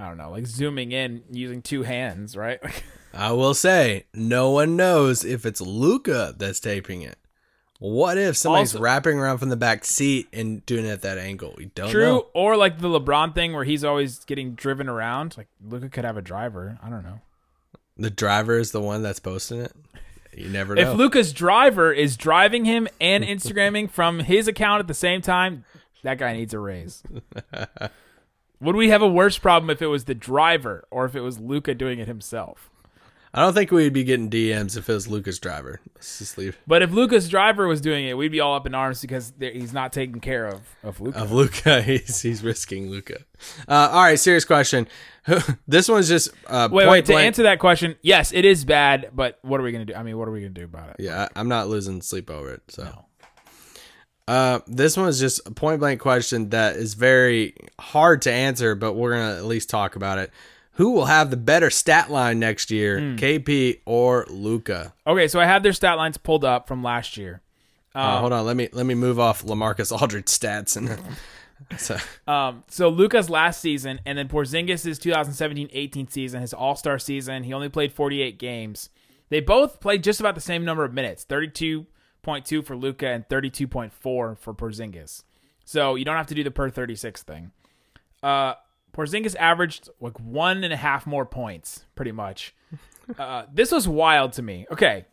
I 0.00 0.08
don't 0.08 0.16
know, 0.16 0.30
like 0.30 0.46
zooming 0.46 0.92
in 0.92 1.22
using 1.30 1.60
two 1.62 1.82
hands, 1.82 2.36
right? 2.36 2.58
I 3.14 3.32
will 3.32 3.54
say, 3.54 4.04
no 4.14 4.50
one 4.50 4.76
knows 4.76 5.24
if 5.24 5.44
it's 5.44 5.60
Luka 5.60 6.34
that's 6.38 6.60
taping 6.60 7.02
it. 7.02 7.18
What 7.80 8.16
if 8.18 8.36
somebody's 8.36 8.74
Also- 8.74 8.82
wrapping 8.82 9.18
around 9.18 9.38
from 9.38 9.48
the 9.48 9.56
back 9.56 9.84
seat 9.84 10.28
and 10.32 10.64
doing 10.66 10.84
it 10.86 10.90
at 10.90 11.02
that 11.02 11.18
angle? 11.18 11.54
We 11.56 11.66
don't 11.66 11.90
True, 11.90 12.04
know. 12.04 12.26
or 12.34 12.56
like 12.56 12.78
the 12.78 12.88
LeBron 12.88 13.34
thing 13.34 13.52
where 13.52 13.64
he's 13.64 13.84
always 13.84 14.20
getting 14.24 14.54
driven 14.54 14.88
around. 14.88 15.36
Like 15.36 15.48
Luka 15.66 15.88
could 15.88 16.04
have 16.04 16.16
a 16.16 16.22
driver. 16.22 16.78
I 16.82 16.88
don't 16.90 17.02
know. 17.02 17.20
The 17.96 18.10
driver 18.10 18.58
is 18.58 18.72
the 18.72 18.80
one 18.80 19.02
that's 19.02 19.18
posting 19.20 19.60
it. 19.60 19.72
You 20.34 20.48
never 20.48 20.74
know. 20.74 20.92
If 20.92 20.96
Luka's 20.96 21.32
driver 21.32 21.92
is 21.92 22.16
driving 22.16 22.64
him 22.64 22.86
and 23.00 23.24
Instagramming 23.24 23.90
from 23.90 24.20
his 24.20 24.46
account 24.48 24.80
at 24.80 24.86
the 24.86 24.94
same 24.94 25.20
time, 25.20 25.64
that 26.02 26.16
guy 26.18 26.32
needs 26.34 26.54
a 26.54 26.58
raise. 26.58 27.02
Would 28.60 28.76
we 28.76 28.90
have 28.90 29.02
a 29.02 29.08
worse 29.08 29.38
problem 29.38 29.70
if 29.70 29.80
it 29.80 29.86
was 29.86 30.04
the 30.04 30.14
driver 30.14 30.84
or 30.90 31.04
if 31.04 31.14
it 31.16 31.20
was 31.20 31.38
Luka 31.38 31.74
doing 31.74 31.98
it 31.98 32.08
himself? 32.08 32.70
I 33.32 33.42
don't 33.42 33.54
think 33.54 33.70
we'd 33.70 33.92
be 33.92 34.02
getting 34.02 34.28
DMs 34.28 34.76
if 34.76 34.90
it 34.90 34.92
was 34.92 35.06
Luka's 35.06 35.38
driver. 35.38 35.80
Let's 35.94 36.18
just 36.18 36.36
leave. 36.36 36.58
But 36.66 36.82
if 36.82 36.90
Luka's 36.90 37.28
driver 37.28 37.68
was 37.68 37.80
doing 37.80 38.06
it, 38.06 38.16
we'd 38.16 38.32
be 38.32 38.40
all 38.40 38.56
up 38.56 38.66
in 38.66 38.74
arms 38.74 39.00
because 39.00 39.32
he's 39.38 39.72
not 39.72 39.92
taking 39.92 40.20
care 40.20 40.46
of 40.46 40.62
of 40.82 41.00
Luka. 41.00 41.18
Of 41.18 41.30
Luka, 41.30 41.82
he's 41.86 42.20
he's 42.20 42.42
risking 42.42 42.90
Luka. 42.90 43.18
Uh, 43.68 43.88
all 43.92 44.02
right, 44.02 44.18
serious 44.18 44.44
question. 44.44 44.88
this 45.68 45.88
one's 45.88 46.08
just 46.08 46.30
uh, 46.48 46.68
wait, 46.72 46.86
point 46.86 46.90
wait. 46.90 47.14
To 47.14 47.14
answer 47.14 47.44
that 47.44 47.60
question, 47.60 47.94
yes, 48.02 48.32
it 48.32 48.44
is 48.44 48.64
bad. 48.64 49.10
But 49.14 49.38
what 49.42 49.60
are 49.60 49.62
we 49.62 49.70
gonna 49.70 49.84
do? 49.84 49.94
I 49.94 50.02
mean, 50.02 50.18
what 50.18 50.26
are 50.26 50.32
we 50.32 50.40
gonna 50.40 50.50
do 50.50 50.64
about 50.64 50.90
it? 50.90 50.96
Yeah, 50.98 51.28
I, 51.34 51.40
I'm 51.40 51.48
not 51.48 51.68
losing 51.68 52.02
sleep 52.02 52.30
over 52.30 52.52
it. 52.52 52.62
So, 52.68 53.04
uh, 54.30 54.60
this 54.66 54.96
one 54.96 55.08
is 55.08 55.18
just 55.18 55.40
a 55.46 55.50
point 55.50 55.80
blank 55.80 56.00
question 56.00 56.50
that 56.50 56.76
is 56.76 56.94
very 56.94 57.54
hard 57.80 58.22
to 58.22 58.32
answer, 58.32 58.74
but 58.74 58.92
we're 58.94 59.12
gonna 59.12 59.36
at 59.36 59.44
least 59.44 59.68
talk 59.68 59.96
about 59.96 60.18
it. 60.18 60.30
Who 60.74 60.92
will 60.92 61.06
have 61.06 61.30
the 61.30 61.36
better 61.36 61.68
stat 61.68 62.10
line 62.10 62.38
next 62.38 62.70
year, 62.70 62.98
Hmm. 63.00 63.16
KP 63.16 63.80
or 63.84 64.24
Luka? 64.30 64.94
Okay, 65.06 65.26
so 65.28 65.40
I 65.40 65.44
have 65.46 65.62
their 65.62 65.72
stat 65.72 65.96
lines 65.96 66.16
pulled 66.16 66.44
up 66.44 66.68
from 66.68 66.82
last 66.82 67.16
year. 67.16 67.40
Uh, 67.94 68.20
hold 68.20 68.32
on, 68.32 68.46
let 68.46 68.56
me 68.56 68.68
let 68.72 68.86
me 68.86 68.94
move 68.94 69.18
off 69.18 69.42
Lamarcus 69.42 69.90
Aldridge 70.00 70.26
stats 70.26 70.76
and. 70.76 70.96
so, 71.78 71.96
Um, 72.28 72.62
so 72.68 72.88
Luka's 72.88 73.28
last 73.28 73.60
season, 73.60 74.00
and 74.06 74.16
then 74.16 74.28
Porzingis' 74.28 74.98
2017-18 75.00 76.10
season, 76.10 76.40
his 76.40 76.54
All 76.54 76.76
Star 76.76 76.98
season. 76.98 77.42
He 77.42 77.52
only 77.52 77.68
played 77.68 77.92
48 77.92 78.38
games. 78.38 78.90
They 79.28 79.40
both 79.40 79.80
played 79.80 80.02
just 80.04 80.20
about 80.20 80.34
the 80.36 80.40
same 80.40 80.64
number 80.64 80.84
of 80.84 80.94
minutes: 80.94 81.24
32.2 82.24 82.64
for 82.64 82.76
Luka 82.76 83.09
and 83.09 83.28
32.4 83.28 83.90
for 83.92 84.37
Porzingis. 84.37 85.24
So 85.64 85.94
you 85.94 86.04
don't 86.04 86.16
have 86.16 86.26
to 86.28 86.35
do 86.35 86.44
the 86.44 86.50
per 86.50 86.70
36 86.70 87.22
thing. 87.22 87.52
Uh, 88.22 88.54
Porzingis 88.92 89.37
averaged 89.37 89.88
like 90.00 90.18
one 90.18 90.64
and 90.64 90.72
a 90.72 90.76
half 90.76 91.06
more 91.06 91.24
points, 91.24 91.85
pretty 91.94 92.12
much. 92.12 92.54
Uh, 93.18 93.44
this 93.52 93.72
was 93.72 93.88
wild 93.88 94.33
to 94.33 94.40
me. 94.40 94.64
Okay, 94.70 95.04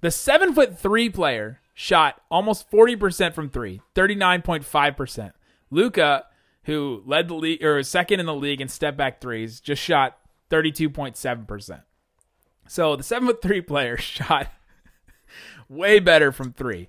the 0.00 0.10
seven 0.10 0.52
foot 0.52 0.76
three 0.76 1.08
player 1.08 1.60
shot 1.74 2.20
almost 2.28 2.68
40% 2.72 3.34
from 3.34 3.50
three, 3.50 3.80
39.5%. 3.94 5.32
Luka, 5.70 6.24
who 6.64 7.04
led 7.06 7.28
the 7.28 7.34
league 7.34 7.62
or 7.62 7.80
second 7.84 8.18
in 8.18 8.26
the 8.26 8.34
league 8.34 8.60
in 8.60 8.66
step 8.66 8.96
back 8.96 9.20
threes, 9.20 9.60
just 9.60 9.80
shot 9.80 10.18
32.7%. 10.50 11.82
So 12.66 12.96
the 12.96 13.02
seven 13.02 13.28
foot 13.28 13.42
three 13.42 13.60
player 13.60 13.96
shot 13.98 14.48
way 15.68 15.98
better 15.98 16.32
from 16.32 16.52
three. 16.52 16.88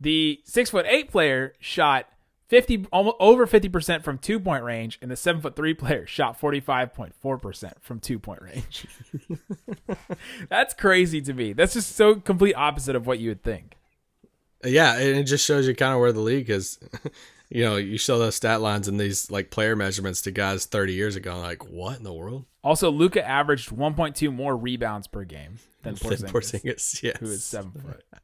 The 0.00 0.40
six 0.44 0.70
foot 0.70 0.86
eight 0.88 1.10
player 1.10 1.54
shot 1.60 2.06
50 2.48 2.86
almost 2.92 3.16
over 3.20 3.46
50% 3.46 4.02
from 4.02 4.18
two 4.18 4.38
point 4.38 4.64
range, 4.64 4.98
and 5.00 5.10
the 5.10 5.16
seven 5.16 5.40
foot 5.40 5.56
three 5.56 5.74
player 5.74 6.06
shot 6.06 6.40
45.4% 6.40 7.72
from 7.80 8.00
two 8.00 8.18
point 8.18 8.42
range. 8.42 8.86
That's 10.48 10.74
crazy 10.74 11.20
to 11.22 11.32
me. 11.32 11.52
That's 11.52 11.74
just 11.74 11.96
so 11.96 12.16
complete 12.16 12.54
opposite 12.54 12.96
of 12.96 13.06
what 13.06 13.18
you 13.18 13.30
would 13.30 13.42
think. 13.42 13.76
yeah, 14.64 14.96
and 14.98 15.18
it 15.18 15.24
just 15.24 15.44
shows 15.44 15.66
you 15.66 15.74
kind 15.74 15.94
of 15.94 16.00
where 16.00 16.12
the 16.12 16.20
league 16.20 16.50
is. 16.50 16.78
you 17.50 17.64
know, 17.64 17.76
you 17.76 17.98
show 17.98 18.18
those 18.18 18.34
stat 18.34 18.60
lines 18.60 18.88
and 18.88 19.00
these 19.00 19.30
like 19.30 19.50
player 19.50 19.74
measurements 19.74 20.22
to 20.22 20.30
guys 20.30 20.66
30 20.66 20.92
years 20.92 21.16
ago. 21.16 21.38
Like, 21.38 21.68
what 21.68 21.96
in 21.96 22.04
the 22.04 22.12
world? 22.12 22.44
Also, 22.62 22.90
Luka 22.90 23.26
averaged 23.26 23.70
1.2 23.70 24.32
more 24.32 24.56
rebounds 24.56 25.06
per 25.06 25.24
game 25.24 25.58
than 25.84 25.94
Than 25.94 26.10
Porzingis, 26.10 26.30
Porzingis, 26.30 27.02
yes. 27.02 27.16
who 27.18 27.26
is 27.26 27.44
seven 27.44 27.72
foot. 27.72 28.04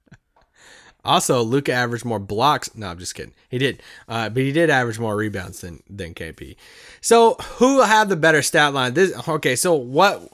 Also, 1.05 1.43
Luka 1.43 1.73
averaged 1.73 2.05
more 2.05 2.19
blocks. 2.19 2.75
No, 2.75 2.89
I'm 2.89 2.99
just 2.99 3.15
kidding. 3.15 3.33
He 3.49 3.57
did, 3.57 3.83
uh, 4.07 4.29
but 4.29 4.43
he 4.43 4.53
did 4.53 4.69
average 4.69 4.99
more 4.99 5.17
rebounds 5.17 5.63
than 5.63 5.83
than 5.89 6.13
KP. 6.13 6.57
So 7.01 7.37
who 7.57 7.81
had 7.81 8.11
the 8.11 8.17
better 8.17 8.43
stat 8.43 8.75
line? 8.75 8.95
This 8.95 9.17
okay. 9.27 9.57
So 9.57 9.75
what? 9.75 10.29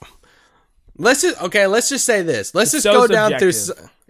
Let's 0.96 1.22
just 1.22 1.40
okay. 1.40 1.68
Let's 1.68 1.88
just 1.88 2.04
say 2.04 2.22
this. 2.22 2.52
Let's 2.54 2.74
It's 2.74 2.82
just 2.82 2.94
so 2.94 3.06
go 3.06 3.06
down 3.06 3.38
through. 3.38 3.52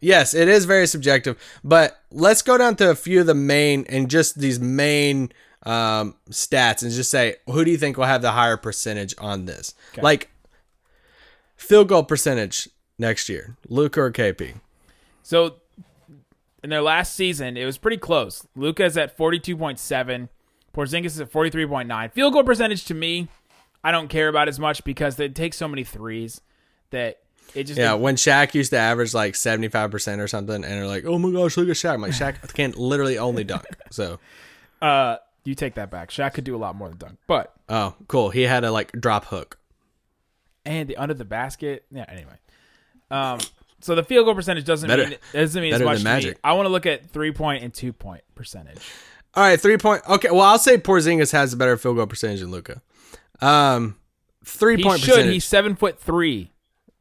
Yes, 0.01 0.35
it 0.35 0.49
is 0.49 0.67
very 0.67 0.87
subjective, 0.87 1.39
but 1.65 2.01
let's 2.11 2.43
go 2.43 2.57
down 2.59 2.77
to 2.77 2.91
a 2.91 2.95
few 2.95 3.21
of 3.21 3.27
the 3.27 3.35
main 3.35 3.85
and 3.89 4.11
just 4.11 4.39
these 4.39 4.61
main 4.61 5.33
um, 5.63 6.15
stats 6.31 6.83
and 6.83 6.93
just 6.93 7.11
say 7.11 7.37
who 7.47 7.65
do 7.65 7.71
you 7.71 7.77
think 7.77 7.97
will 7.97 8.05
have 8.05 8.23
the 8.23 8.33
higher 8.33 8.57
percentage 8.57 9.15
on 9.19 9.47
this? 9.47 9.75
Like 10.03 10.31
field 11.57 11.89
goal 11.89 12.05
percentage 12.05 12.69
next 12.99 13.29
year, 13.29 13.57
Luka 13.69 14.01
or 14.01 14.11
KP? 14.13 14.55
So 15.23 15.57
in 16.63 16.71
their 16.71 16.83
last 16.83 17.15
season, 17.15 17.57
it 17.57 17.65
was 17.65 17.79
pretty 17.79 17.97
close. 17.99 18.47
Luka's 18.55 18.97
at 18.97 19.17
42.7, 19.17 20.29
Porzingis 20.75 21.07
is 21.07 21.21
at 21.21 21.33
43.9. 21.33 22.13
Field 22.13 22.33
goal 22.33 22.45
percentage 22.45 22.85
to 22.87 22.95
me, 22.95 23.29
I 23.83 23.93
don't 23.93 24.09
care 24.09 24.29
about 24.29 24.49
as 24.49 24.59
much 24.59 24.85
because 24.85 25.17
they 25.17 25.29
take 25.29 25.55
so 25.55 25.69
many 25.69 25.85
threes 25.85 26.41
that 26.91 27.19
it 27.55 27.65
just 27.65 27.79
Yeah, 27.79 27.95
when 27.95 28.17
Shaq 28.17 28.55
used 28.55 28.71
to 28.71 28.77
average 28.79 29.15
like 29.15 29.35
75% 29.35 30.19
or 30.19 30.29
something, 30.29 30.57
and 30.57 30.65
they're 30.65 30.87
like, 30.87 31.05
oh 31.05 31.19
my 31.19 31.31
gosh, 31.31 31.57
look 31.57 31.69
at 31.69 31.77
Shaq. 31.77 31.95
I'm 31.95 32.01
like, 32.03 32.13
Shaq 32.13 32.53
can 32.55 32.73
literally 32.73 33.19
only 33.19 33.45
dunk. 33.45 33.65
So, 33.91 34.19
uh 34.83 35.17
you 35.45 35.55
take 35.55 35.75
that 35.75 35.91
back. 35.93 36.11
Shaq 36.11 36.35
could 36.35 36.43
do 36.43 36.57
a 36.57 36.59
lot 36.59 36.75
more 36.75 36.89
than 36.89 36.99
dunk. 36.99 37.19
But 37.29 37.55
oh, 37.69 37.95
cool. 38.09 38.31
He 38.31 38.43
had 38.43 38.65
a 38.65 38.73
like 38.73 38.91
drop 38.93 39.27
hook. 39.27 39.59
and 40.65 40.89
the 40.89 40.97
under 40.97 41.15
the 41.15 41.25
basket. 41.25 41.85
Yeah, 41.93 42.05
anyway. 42.09 42.35
Um 43.11 43.39
so 43.81 43.95
the 43.95 44.03
field 44.03 44.25
goal 44.27 44.35
percentage 44.35 44.65
doesn't 44.65 44.89
Better- 44.89 45.07
mean 45.09 45.19
doesn't 45.33 45.61
mean 45.63 45.73
as 45.73 45.79
better 45.81 45.85
much 45.85 45.99
than 45.99 46.05
to 46.05 46.11
me. 46.11 46.15
Magic. 46.15 46.39
I 46.43 46.53
want 46.55 46.67
to 46.67 46.71
look 46.71 46.87
at 46.87 47.11
three 47.11 47.31
point 47.33 47.63
and 47.63 47.73
two 47.73 47.93
point 47.93 48.23
percentage. 48.35 48.81
All 49.35 49.43
right, 49.43 49.61
three 49.61 49.77
point. 49.77 50.03
Okay, 50.09 50.31
well, 50.31 50.41
I'll 50.41 50.59
say 50.59 50.79
Porzingis 50.79 51.33
has 51.33 51.53
a 51.53 51.57
better 51.57 51.77
field 51.77 51.97
goal 51.97 52.07
percentage 52.07 52.41
than 52.41 52.51
Luka. 52.51 52.81
Um, 53.41 53.97
three 54.45 54.77
He 54.79 54.83
point 54.83 55.01
should. 55.01 55.11
percentage. 55.11 55.33
He's 55.35 55.45
seven 55.45 55.77
foot 55.77 56.01
three. 56.01 56.53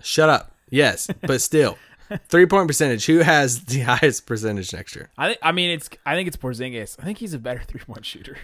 Shut 0.02 0.30
up. 0.30 0.52
Yes, 0.70 1.08
but 1.22 1.42
still, 1.42 1.78
three 2.28 2.46
point 2.46 2.68
percentage. 2.68 3.06
Who 3.06 3.20
has 3.20 3.64
the 3.64 3.80
highest 3.92 4.26
percentage 4.26 4.74
next 4.74 4.96
year? 4.96 5.10
I 5.18 5.28
think. 5.30 5.40
I 5.42 5.52
mean, 5.54 5.72
it's. 5.72 5.90
I 6.06 6.16
think 6.16 6.28
it's 6.28 6.36
Porzingis. 6.38 6.98
I 7.00 7.04
think 7.06 7.20
he's 7.20 7.34
a 7.34 7.40
better 7.40 7.62
three 7.68 7.80
point 7.82 8.06
shooter. 8.06 8.38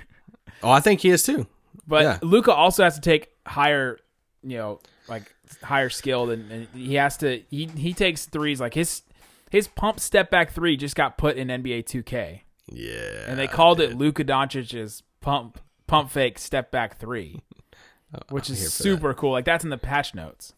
Oh, 0.63 0.71
I 0.71 0.79
think 0.79 1.01
he 1.01 1.09
is 1.09 1.23
too. 1.23 1.47
But 1.87 2.03
Yeah. 2.03 2.19
Luka 2.21 2.53
also 2.53 2.83
has 2.83 2.95
to 2.95 3.01
take 3.01 3.29
higher, 3.45 3.99
you 4.43 4.57
know, 4.57 4.79
like 5.07 5.33
higher 5.63 5.89
skilled, 5.89 6.29
and, 6.31 6.51
and 6.51 6.67
he 6.73 6.95
has 6.95 7.17
to. 7.17 7.41
He 7.49 7.65
he 7.65 7.93
takes 7.93 8.25
threes 8.25 8.59
like 8.59 8.73
his 8.73 9.03
his 9.51 9.67
pump 9.67 9.99
step 9.99 10.29
back 10.31 10.51
three 10.51 10.77
just 10.77 10.95
got 10.95 11.17
put 11.17 11.37
in 11.37 11.47
NBA 11.49 11.83
2K, 11.85 12.41
Yeah, 12.71 13.25
and 13.27 13.37
they 13.37 13.47
called 13.47 13.79
it 13.81 13.97
Luka 13.97 14.23
Doncic's 14.23 15.03
pump 15.19 15.59
pump 15.87 16.09
fake 16.09 16.39
step 16.39 16.71
back 16.71 16.99
three, 16.99 17.41
which 18.29 18.49
is 18.49 18.73
super 18.73 19.13
cool. 19.13 19.31
Like 19.31 19.45
that's 19.45 19.63
in 19.63 19.69
the 19.69 19.77
patch 19.77 20.15
notes. 20.15 20.53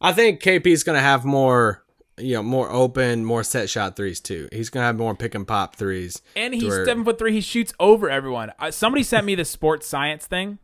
I 0.00 0.12
think 0.12 0.42
KP's 0.42 0.82
gonna 0.84 1.00
have 1.00 1.24
more, 1.24 1.84
you 2.18 2.34
know, 2.34 2.42
more 2.42 2.70
open, 2.70 3.24
more 3.24 3.42
set 3.42 3.70
shot 3.70 3.96
threes 3.96 4.20
too. 4.20 4.48
He's 4.52 4.70
gonna 4.70 4.86
have 4.86 4.96
more 4.96 5.14
pick 5.14 5.34
and 5.34 5.46
pop 5.46 5.76
threes. 5.76 6.20
And 6.36 6.52
he's 6.54 6.64
where- 6.64 6.84
seven 6.84 7.04
foot 7.04 7.18
three. 7.18 7.32
He 7.32 7.40
shoots 7.40 7.72
over 7.80 8.08
everyone. 8.10 8.52
Uh, 8.58 8.70
somebody 8.70 9.02
sent 9.02 9.24
me 9.26 9.34
the 9.34 9.44
sports 9.44 9.86
science 9.86 10.26
thing, 10.26 10.58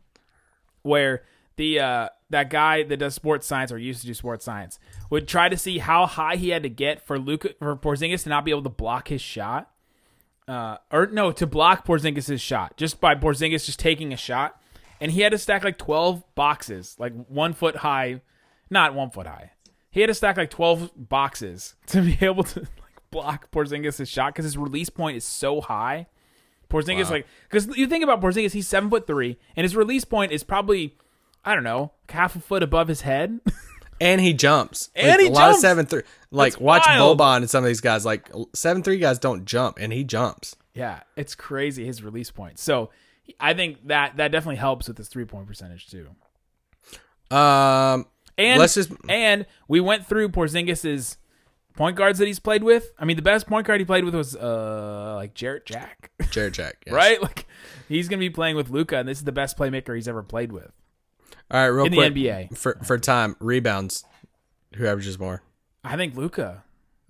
where 0.83 1.23
the 1.57 1.79
uh, 1.79 2.09
that 2.29 2.49
guy 2.49 2.83
that 2.83 2.97
does 2.97 3.13
sports 3.13 3.45
science 3.45 3.71
or 3.71 3.77
used 3.77 4.01
to 4.01 4.07
do 4.07 4.13
sports 4.13 4.45
science 4.45 4.79
would 5.09 5.27
try 5.27 5.49
to 5.49 5.57
see 5.57 5.77
how 5.77 6.05
high 6.05 6.35
he 6.35 6.49
had 6.49 6.63
to 6.63 6.69
get 6.69 7.05
for 7.05 7.19
Luka 7.19 7.49
for 7.59 7.75
Porzingis 7.75 8.23
to 8.23 8.29
not 8.29 8.45
be 8.45 8.51
able 8.51 8.63
to 8.63 8.69
block 8.69 9.09
his 9.09 9.21
shot, 9.21 9.71
uh, 10.47 10.77
or 10.91 11.07
no, 11.07 11.31
to 11.31 11.45
block 11.45 11.85
Porzingis' 11.85 12.39
shot 12.39 12.77
just 12.77 12.99
by 12.99 13.15
Porzingis 13.15 13.65
just 13.65 13.79
taking 13.79 14.11
a 14.11 14.17
shot, 14.17 14.59
and 14.99 15.11
he 15.11 15.21
had 15.21 15.31
to 15.31 15.37
stack 15.37 15.63
like 15.63 15.77
twelve 15.77 16.23
boxes, 16.35 16.95
like 16.99 17.13
one 17.27 17.53
foot 17.53 17.77
high, 17.77 18.21
not 18.69 18.93
one 18.93 19.11
foot 19.11 19.27
high. 19.27 19.51
He 19.91 20.01
had 20.01 20.07
to 20.07 20.13
stack 20.13 20.37
like 20.37 20.49
twelve 20.49 20.91
boxes 20.95 21.75
to 21.87 22.01
be 22.01 22.17
able 22.21 22.43
to 22.43 22.61
like 22.61 23.09
block 23.11 23.51
Porzingis' 23.51 24.07
shot 24.07 24.33
because 24.33 24.45
his 24.45 24.57
release 24.57 24.89
point 24.89 25.17
is 25.17 25.23
so 25.23 25.61
high. 25.61 26.07
Porzingis 26.69 27.11
like 27.11 27.27
because 27.49 27.67
you 27.77 27.85
think 27.85 28.03
about 28.03 28.19
Porzingis, 28.19 28.53
he's 28.53 28.67
seven 28.67 28.89
foot 28.89 29.05
three, 29.05 29.37
and 29.55 29.63
his 29.63 29.75
release 29.75 30.03
point 30.03 30.31
is 30.31 30.43
probably 30.43 30.97
I 31.45 31.53
don't 31.53 31.63
know 31.63 31.91
half 32.09 32.35
a 32.35 32.39
foot 32.39 32.63
above 32.63 32.87
his 32.87 33.01
head. 33.01 33.39
and 34.01 34.19
he 34.19 34.33
jumps. 34.33 34.89
And 34.95 35.07
Like, 35.09 35.19
he 35.19 35.27
a 35.27 35.31
lot 35.31 35.43
of 35.49 35.53
jumps! 35.53 35.61
seven 35.61 35.85
three. 35.85 36.01
Like 36.31 36.53
That's 36.53 36.61
watch 36.61 36.83
wild. 36.87 37.19
Boban 37.19 37.37
and 37.37 37.49
some 37.49 37.63
of 37.63 37.67
these 37.67 37.81
guys. 37.81 38.05
Like 38.05 38.29
seven 38.53 38.83
three 38.83 38.97
guys 38.97 39.19
don't 39.19 39.45
jump, 39.45 39.77
and 39.79 39.93
he 39.93 40.03
jumps. 40.03 40.55
yeah, 40.73 41.01
it's 41.15 41.35
crazy 41.35 41.85
his 41.85 42.03
release 42.03 42.31
point. 42.31 42.59
So 42.59 42.89
I 43.39 43.53
think 43.53 43.87
that 43.87 44.17
that 44.17 44.31
definitely 44.31 44.57
helps 44.57 44.87
with 44.87 44.97
his 44.97 45.07
three 45.07 45.25
point 45.25 45.47
percentage 45.47 45.87
too. 45.89 46.09
Um, 47.35 48.05
And 48.37 48.59
Let's 48.59 48.73
just- 48.75 48.91
and 49.07 49.45
we 49.67 49.79
went 49.79 50.05
through 50.05 50.29
Porzingis's 50.29 51.17
point 51.75 51.95
guards 51.95 52.19
that 52.19 52.25
he's 52.27 52.39
played 52.39 52.63
with. 52.63 52.91
I 52.99 53.05
mean, 53.05 53.15
the 53.15 53.21
best 53.21 53.47
point 53.47 53.65
guard 53.65 53.79
he 53.79 53.85
played 53.85 54.03
with 54.03 54.13
was 54.13 54.35
uh 54.35 55.13
like 55.15 55.33
Jarrett 55.33 55.65
Jack, 55.65 56.11
Jarrett 56.31 56.53
Jack, 56.53 56.75
yes. 56.85 56.93
right? 56.93 57.21
Like 57.21 57.45
he's 57.87 58.09
gonna 58.09 58.19
be 58.19 58.29
playing 58.29 58.55
with 58.57 58.69
Luka, 58.69 58.97
and 58.97 59.07
this 59.07 59.19
is 59.19 59.23
the 59.23 59.31
best 59.31 59.57
playmaker 59.57 59.95
he's 59.95 60.07
ever 60.09 60.21
played 60.21 60.51
with. 60.51 60.71
All 61.51 61.59
right, 61.59 61.67
real 61.67 61.85
In 61.85 61.91
the 61.91 61.97
quick 61.97 62.13
NBA. 62.13 62.57
for 62.57 62.79
for 62.83 62.97
time 62.97 63.35
rebounds. 63.39 64.03
Who 64.75 64.85
averages 64.87 65.17
more? 65.19 65.41
I 65.83 65.95
think 65.95 66.15
Luka. 66.15 66.63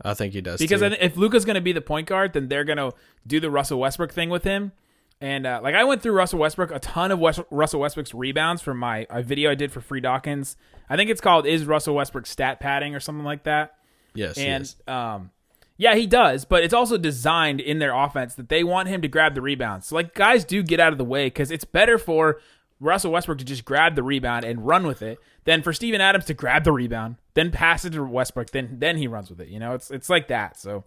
I 0.04 0.14
think 0.14 0.34
he 0.34 0.42
does 0.42 0.60
Because 0.60 0.82
too. 0.82 0.96
If 1.00 1.16
Luka's 1.16 1.46
going 1.46 1.56
to 1.56 1.62
be 1.62 1.72
the 1.72 1.82
point 1.82 2.08
guard, 2.08 2.34
then 2.34 2.50
they're 2.50 2.66
going 2.66 2.78
to 2.78 2.92
do 3.26 3.40
the 3.40 3.50
Russell 3.50 3.80
Westbrook 3.80 4.12
thing 4.12 4.30
with 4.30 4.44
him. 4.44 4.74
And 5.22 5.48
uh, 5.48 5.62
like 5.64 5.74
I 5.74 5.86
went 5.86 6.02
through 6.02 6.12
Russell 6.12 6.40
Westbrook, 6.40 6.72
a 6.72 6.80
ton 6.80 7.12
of 7.12 7.20
West- 7.20 7.40
Russell 7.50 7.80
Westbrook's 7.80 8.14
rebounds 8.14 8.62
from 8.62 8.78
my 8.78 9.08
a 9.10 9.24
video 9.24 9.52
I 9.52 9.56
did 9.56 9.72
for 9.72 9.80
Free 9.80 10.02
Dawkins. 10.02 10.58
I 10.90 10.98
think 10.98 11.10
it's 11.10 11.22
called 11.22 11.48
"Is 11.48 11.66
Russell 11.66 11.96
Westbrook 11.96 12.26
Stat 12.26 12.60
Padding" 12.60 12.94
or 12.94 13.00
something 13.00 13.24
like 13.24 13.44
that. 13.44 13.76
yes, 14.14 14.38
And 14.38 14.76
um, 14.88 15.32
yeah, 15.78 15.96
he 15.96 16.06
does, 16.06 16.44
but 16.44 16.64
it's 16.66 16.74
also 16.74 16.98
designed 16.98 17.62
in 17.62 17.80
their 17.80 17.96
offense 17.96 18.36
that 18.36 18.50
they 18.50 18.64
want 18.66 18.90
him 18.90 19.02
to 19.02 19.08
grab 19.08 19.34
the 19.36 19.42
rebounds. 19.42 19.88
So 19.88 19.96
like 19.96 20.14
guys 20.14 20.44
do 20.44 20.62
get 20.62 20.82
out 20.82 20.92
of 20.92 20.98
the 20.98 21.06
way 21.06 21.28
because 21.28 21.50
it's 21.50 21.66
better 21.66 21.98
for 21.98 22.42
Russell 22.80 23.12
Westbrook 23.12 23.38
to 23.40 23.46
just 23.46 23.66
grab 23.66 23.96
the 23.96 24.04
rebound 24.04 24.46
and 24.46 24.66
run 24.66 24.86
with 24.86 25.02
it 25.02 25.20
then 25.46 25.62
for 25.62 25.72
Steven 25.72 26.02
Adams 26.02 26.26
to 26.26 26.34
grab 26.34 26.64
the 26.64 26.72
rebound, 26.72 27.16
then 27.36 27.52
pass 27.52 27.86
it 27.86 27.92
to 27.92 28.04
Westbrook, 28.04 28.50
then 28.50 28.78
then 28.80 28.98
he 28.98 29.08
runs 29.08 29.30
with 29.30 29.40
it. 29.40 29.48
You 29.48 29.60
know, 29.60 29.74
it's 29.74 29.90
it's 29.92 30.10
like 30.10 30.28
that. 30.28 30.58
So 30.58 30.84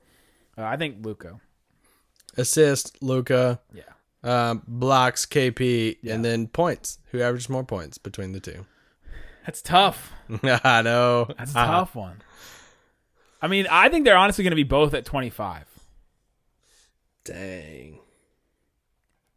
uh, 0.59 0.65
I 0.65 0.77
think 0.77 1.05
Luka. 1.05 1.41
assist 2.37 3.03
Luka. 3.03 3.61
Yeah. 3.73 3.83
Um, 4.25 4.63
blocks 4.67 5.27
KP, 5.27 5.99
and 6.05 6.25
then 6.25 6.49
points. 6.49 6.99
Who 7.13 7.23
averages 7.23 7.49
more 7.49 7.63
points 7.63 7.99
between 7.99 8.33
the 8.33 8.41
two? 8.41 8.67
That's 9.47 9.63
tough. 9.63 10.13
I 10.43 10.83
know. 10.83 11.29
That's 11.39 11.53
a 11.53 11.55
tough 11.55 11.95
one. 11.95 12.21
I 13.41 13.47
mean, 13.47 13.69
I 13.71 13.89
think 13.89 14.05
they're 14.05 14.17
honestly 14.17 14.43
going 14.43 14.51
to 14.51 14.57
be 14.57 14.65
both 14.65 14.93
at 14.93 15.05
25. 15.05 15.65
Dang. 17.25 18.01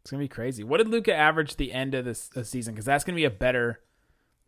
It's 0.02 0.10
going 0.10 0.20
to 0.20 0.24
be 0.24 0.28
crazy. 0.28 0.64
What 0.64 0.78
did 0.78 0.88
Luka 0.88 1.14
average 1.14 1.56
the 1.56 1.72
end 1.72 1.94
of 1.94 2.04
this, 2.04 2.30
season? 2.42 2.74
Because 2.74 2.84
that's 2.84 3.04
going 3.04 3.14
to 3.14 3.20
be 3.20 3.24
a 3.24 3.30
better 3.30 3.80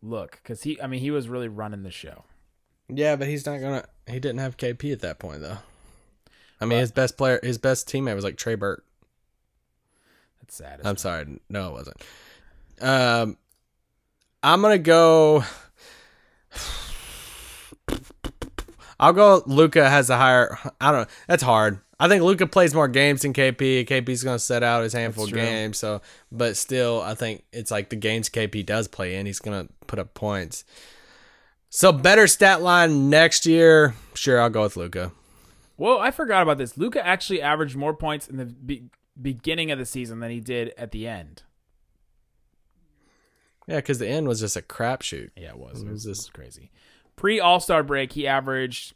look. 0.01 0.39
Because 0.43 0.63
he, 0.63 0.79
I 0.81 0.87
mean, 0.87 0.99
he 0.99 1.11
was 1.11 1.29
really 1.29 1.47
running 1.47 1.83
the 1.83 1.91
show. 1.91 2.25
Yeah, 2.87 3.15
but 3.15 3.27
he's 3.27 3.45
not 3.45 3.61
gonna. 3.61 3.85
He 4.07 4.19
didn't 4.19 4.39
have 4.39 4.57
KP 4.57 4.91
at 4.91 4.99
that 5.01 5.19
point 5.19 5.41
though. 5.41 5.57
I 6.61 6.65
mean, 6.65 6.79
his 6.79 6.91
best 6.91 7.17
player, 7.17 7.39
his 7.41 7.57
best 7.57 7.89
teammate 7.89 8.15
was 8.15 8.23
like 8.23 8.37
Trey 8.37 8.55
Burke. 8.55 8.85
That's 10.39 10.55
sad. 10.55 10.81
I'm 10.83 10.97
sorry, 10.97 11.39
no, 11.49 11.69
it 11.69 11.73
wasn't. 11.73 12.03
Um, 12.81 13.37
I'm 14.43 14.61
gonna 14.61 14.77
go. 14.77 15.43
I'll 18.99 19.13
go. 19.13 19.41
Luka 19.47 19.89
has 19.89 20.09
a 20.09 20.17
higher. 20.17 20.57
I 20.79 20.91
don't 20.91 21.01
know. 21.01 21.07
That's 21.27 21.43
hard. 21.43 21.79
I 21.99 22.07
think 22.09 22.23
Luka 22.23 22.45
plays 22.45 22.73
more 22.73 22.87
games 22.89 23.21
than 23.21 23.31
KP. 23.33 23.85
KP's 23.87 24.23
gonna 24.23 24.37
set 24.39 24.63
out 24.63 24.83
his 24.83 24.91
handful 24.93 25.23
of 25.25 25.33
games. 25.33 25.77
So, 25.77 26.01
but 26.31 26.57
still, 26.57 27.01
I 27.01 27.15
think 27.15 27.43
it's 27.53 27.71
like 27.71 27.89
the 27.89 27.95
games 27.95 28.29
KP 28.29 28.65
does 28.65 28.87
play 28.87 29.15
in, 29.15 29.25
he's 29.25 29.39
gonna 29.39 29.67
put 29.87 29.99
up 29.99 30.13
points. 30.13 30.65
So 31.69 31.91
better 31.91 32.27
stat 32.27 32.61
line 32.61 33.09
next 33.09 33.45
year. 33.45 33.95
Sure, 34.13 34.41
I'll 34.41 34.49
go 34.49 34.63
with 34.63 34.75
Luka. 34.77 35.11
Well, 35.77 35.99
I 35.99 36.11
forgot 36.11 36.41
about 36.43 36.57
this. 36.57 36.77
Luka 36.77 37.05
actually 37.05 37.41
averaged 37.41 37.75
more 37.75 37.93
points 37.93 38.27
in 38.27 38.37
the 38.37 38.45
be- 38.45 38.89
beginning 39.21 39.71
of 39.71 39.79
the 39.79 39.85
season 39.85 40.19
than 40.19 40.31
he 40.31 40.39
did 40.39 40.73
at 40.77 40.91
the 40.91 41.07
end. 41.07 41.43
Yeah, 43.67 43.77
because 43.77 43.99
the 43.99 44.07
end 44.07 44.27
was 44.27 44.39
just 44.39 44.55
a 44.55 44.61
crapshoot. 44.61 45.31
Yeah, 45.35 45.49
it 45.49 45.57
was. 45.57 45.81
It 45.81 45.87
It 45.87 45.91
was 45.91 46.05
was, 46.05 46.17
just- 46.19 46.33
crazy. 46.33 46.71
Pre 47.15 47.39
All 47.39 47.59
Star 47.59 47.83
break, 47.83 48.11
he 48.13 48.27
averaged. 48.27 48.93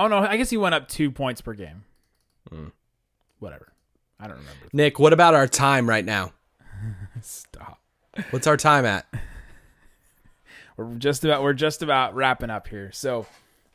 Oh 0.00 0.08
no, 0.08 0.16
I 0.16 0.38
guess 0.38 0.48
he 0.48 0.56
went 0.56 0.74
up 0.74 0.88
two 0.88 1.10
points 1.10 1.42
per 1.42 1.52
game. 1.52 1.84
Hmm. 2.48 2.68
Whatever. 3.38 3.70
I 4.18 4.28
don't 4.28 4.38
remember. 4.38 4.66
Nick, 4.72 4.98
what 4.98 5.12
about 5.12 5.34
our 5.34 5.46
time 5.46 5.86
right 5.86 6.04
now? 6.06 6.32
Stop. 7.20 7.82
What's 8.30 8.46
our 8.46 8.56
time 8.56 8.86
at? 8.86 9.06
We're 10.78 10.94
just 10.94 11.22
about 11.22 11.42
we're 11.42 11.52
just 11.52 11.82
about 11.82 12.14
wrapping 12.14 12.48
up 12.48 12.66
here. 12.66 12.90
So, 12.92 13.26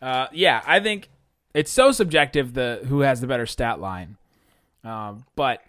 uh, 0.02 0.26
yeah, 0.32 0.64
I 0.66 0.80
think 0.80 1.10
it's 1.54 1.72
so 1.72 1.92
subjective 1.92 2.56
the 2.56 2.82
who 2.88 3.02
has 3.02 3.22
the 3.22 3.28
better 3.28 3.46
stat 3.46 3.80
line. 3.80 4.18
Um, 4.84 5.26
but 5.36 5.62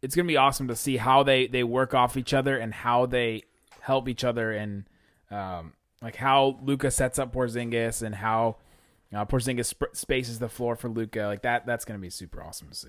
it's 0.00 0.16
gonna 0.16 0.26
be 0.26 0.38
awesome 0.38 0.68
to 0.68 0.76
see 0.76 0.96
how 0.96 1.22
they 1.24 1.46
they 1.46 1.62
work 1.62 1.92
off 1.92 2.16
each 2.16 2.32
other 2.32 2.56
and 2.56 2.72
how 2.72 3.04
they 3.04 3.42
help 3.80 4.08
each 4.08 4.24
other 4.24 4.52
and 4.52 4.86
um, 5.30 5.74
like 6.00 6.16
how 6.16 6.58
Luka 6.62 6.90
sets 6.90 7.18
up 7.18 7.34
Porzingis 7.34 8.00
and 8.00 8.14
how 8.14 8.56
uh, 9.14 9.24
Porzingis 9.24 9.66
sp- 9.72 9.94
spaces 9.94 10.38
the 10.38 10.48
floor 10.48 10.76
for 10.76 10.88
Luka. 10.88 11.22
Like 11.22 11.42
that 11.42 11.66
that's 11.66 11.84
gonna 11.84 11.98
be 11.98 12.10
super 12.10 12.42
awesome 12.42 12.68
to 12.68 12.74
see. 12.74 12.88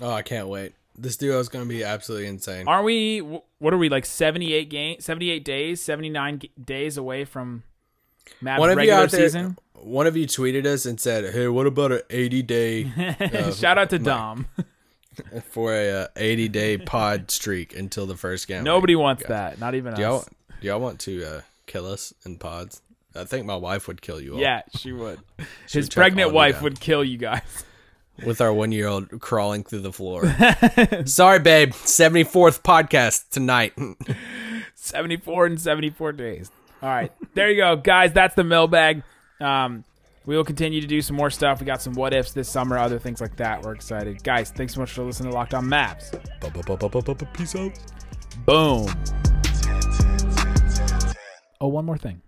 Oh, 0.00 0.10
I 0.10 0.22
can't 0.22 0.48
wait. 0.48 0.74
This 0.96 1.16
duo 1.16 1.38
is 1.40 1.48
going 1.48 1.64
to 1.64 1.68
be 1.68 1.82
absolutely 1.84 2.26
insane. 2.26 2.68
Aren't 2.68 2.84
we? 2.84 3.18
What 3.20 3.72
are 3.72 3.78
we 3.78 3.88
like? 3.88 4.04
Seventy 4.04 4.52
eight 4.52 4.68
game, 4.68 5.00
seventy 5.00 5.30
eight 5.30 5.42
days, 5.44 5.80
seventy 5.80 6.10
nine 6.10 6.38
g- 6.40 6.50
days 6.62 6.98
away 6.98 7.24
from 7.24 7.62
Mavs 8.42 8.58
One 8.58 8.68
of 8.68 8.74
you 8.74 8.80
regular 8.80 9.02
out 9.04 9.10
there, 9.10 9.20
season. 9.28 9.56
one 9.74 10.06
of 10.06 10.16
you 10.18 10.26
tweeted 10.26 10.66
us 10.66 10.84
and 10.84 11.00
said, 11.00 11.32
"Hey, 11.32 11.48
what 11.48 11.66
about 11.66 11.92
an 11.92 12.00
80 12.10 12.42
day 12.42 12.84
Shout 13.54 13.78
out 13.78 13.88
to 13.90 13.98
Dom. 13.98 14.46
for 15.50 15.72
a 15.74 15.90
uh, 16.02 16.06
80 16.16 16.48
day 16.48 16.76
pod 16.78 17.30
streak 17.30 17.74
until 17.74 18.04
the 18.06 18.16
first 18.16 18.46
game?" 18.46 18.62
Nobody 18.62 18.94
wants 18.94 19.24
that. 19.28 19.58
Not 19.58 19.74
even 19.74 19.94
Do 19.94 20.02
y'all, 20.02 20.18
us. 20.20 20.28
do 20.60 20.66
y'all 20.68 20.80
want 20.80 21.00
to 21.00 21.24
uh, 21.24 21.40
kill 21.66 21.86
us 21.86 22.12
in 22.26 22.36
pods? 22.36 22.82
I 23.14 23.24
think 23.24 23.46
my 23.46 23.56
wife 23.56 23.88
would 23.88 24.00
kill 24.00 24.20
you 24.20 24.34
all. 24.34 24.40
Yeah, 24.40 24.62
she 24.76 24.92
would. 24.92 25.20
She 25.66 25.78
His 25.78 25.86
would 25.86 25.94
pregnant 25.94 26.32
wife 26.32 26.62
would 26.62 26.80
kill 26.80 27.02
you 27.04 27.18
guys. 27.18 27.64
with 28.24 28.40
our 28.40 28.52
one 28.52 28.72
year 28.72 28.86
old 28.88 29.20
crawling 29.20 29.64
through 29.64 29.80
the 29.80 29.92
floor. 29.92 30.24
Sorry, 31.06 31.38
babe. 31.40 31.72
74th 31.72 32.62
podcast 32.62 33.28
tonight. 33.30 33.72
74 34.74 35.46
and 35.46 35.60
74 35.60 36.12
days. 36.12 36.50
All 36.82 36.88
right. 36.88 37.12
There 37.34 37.50
you 37.50 37.56
go. 37.56 37.76
Guys, 37.76 38.12
that's 38.12 38.34
the 38.34 38.44
mailbag. 38.44 39.02
Um, 39.40 39.84
we 40.24 40.36
will 40.36 40.44
continue 40.44 40.80
to 40.80 40.86
do 40.86 41.02
some 41.02 41.16
more 41.16 41.30
stuff. 41.30 41.60
We 41.60 41.66
got 41.66 41.82
some 41.82 41.94
what 41.94 42.14
ifs 42.14 42.32
this 42.32 42.48
summer, 42.48 42.78
other 42.78 42.98
things 42.98 43.20
like 43.20 43.36
that. 43.36 43.62
We're 43.62 43.74
excited. 43.74 44.22
Guys, 44.22 44.50
thanks 44.52 44.74
so 44.74 44.80
much 44.80 44.92
for 44.92 45.02
listening 45.02 45.30
to 45.30 45.34
Locked 45.36 45.54
On 45.54 45.64
Mavs. 45.66 46.12
Peace 47.34 47.56
out. 47.56 47.72
Boom. 48.46 48.88
Oh, 51.60 51.68
one 51.68 51.84
more 51.84 51.98
thing. 51.98 52.22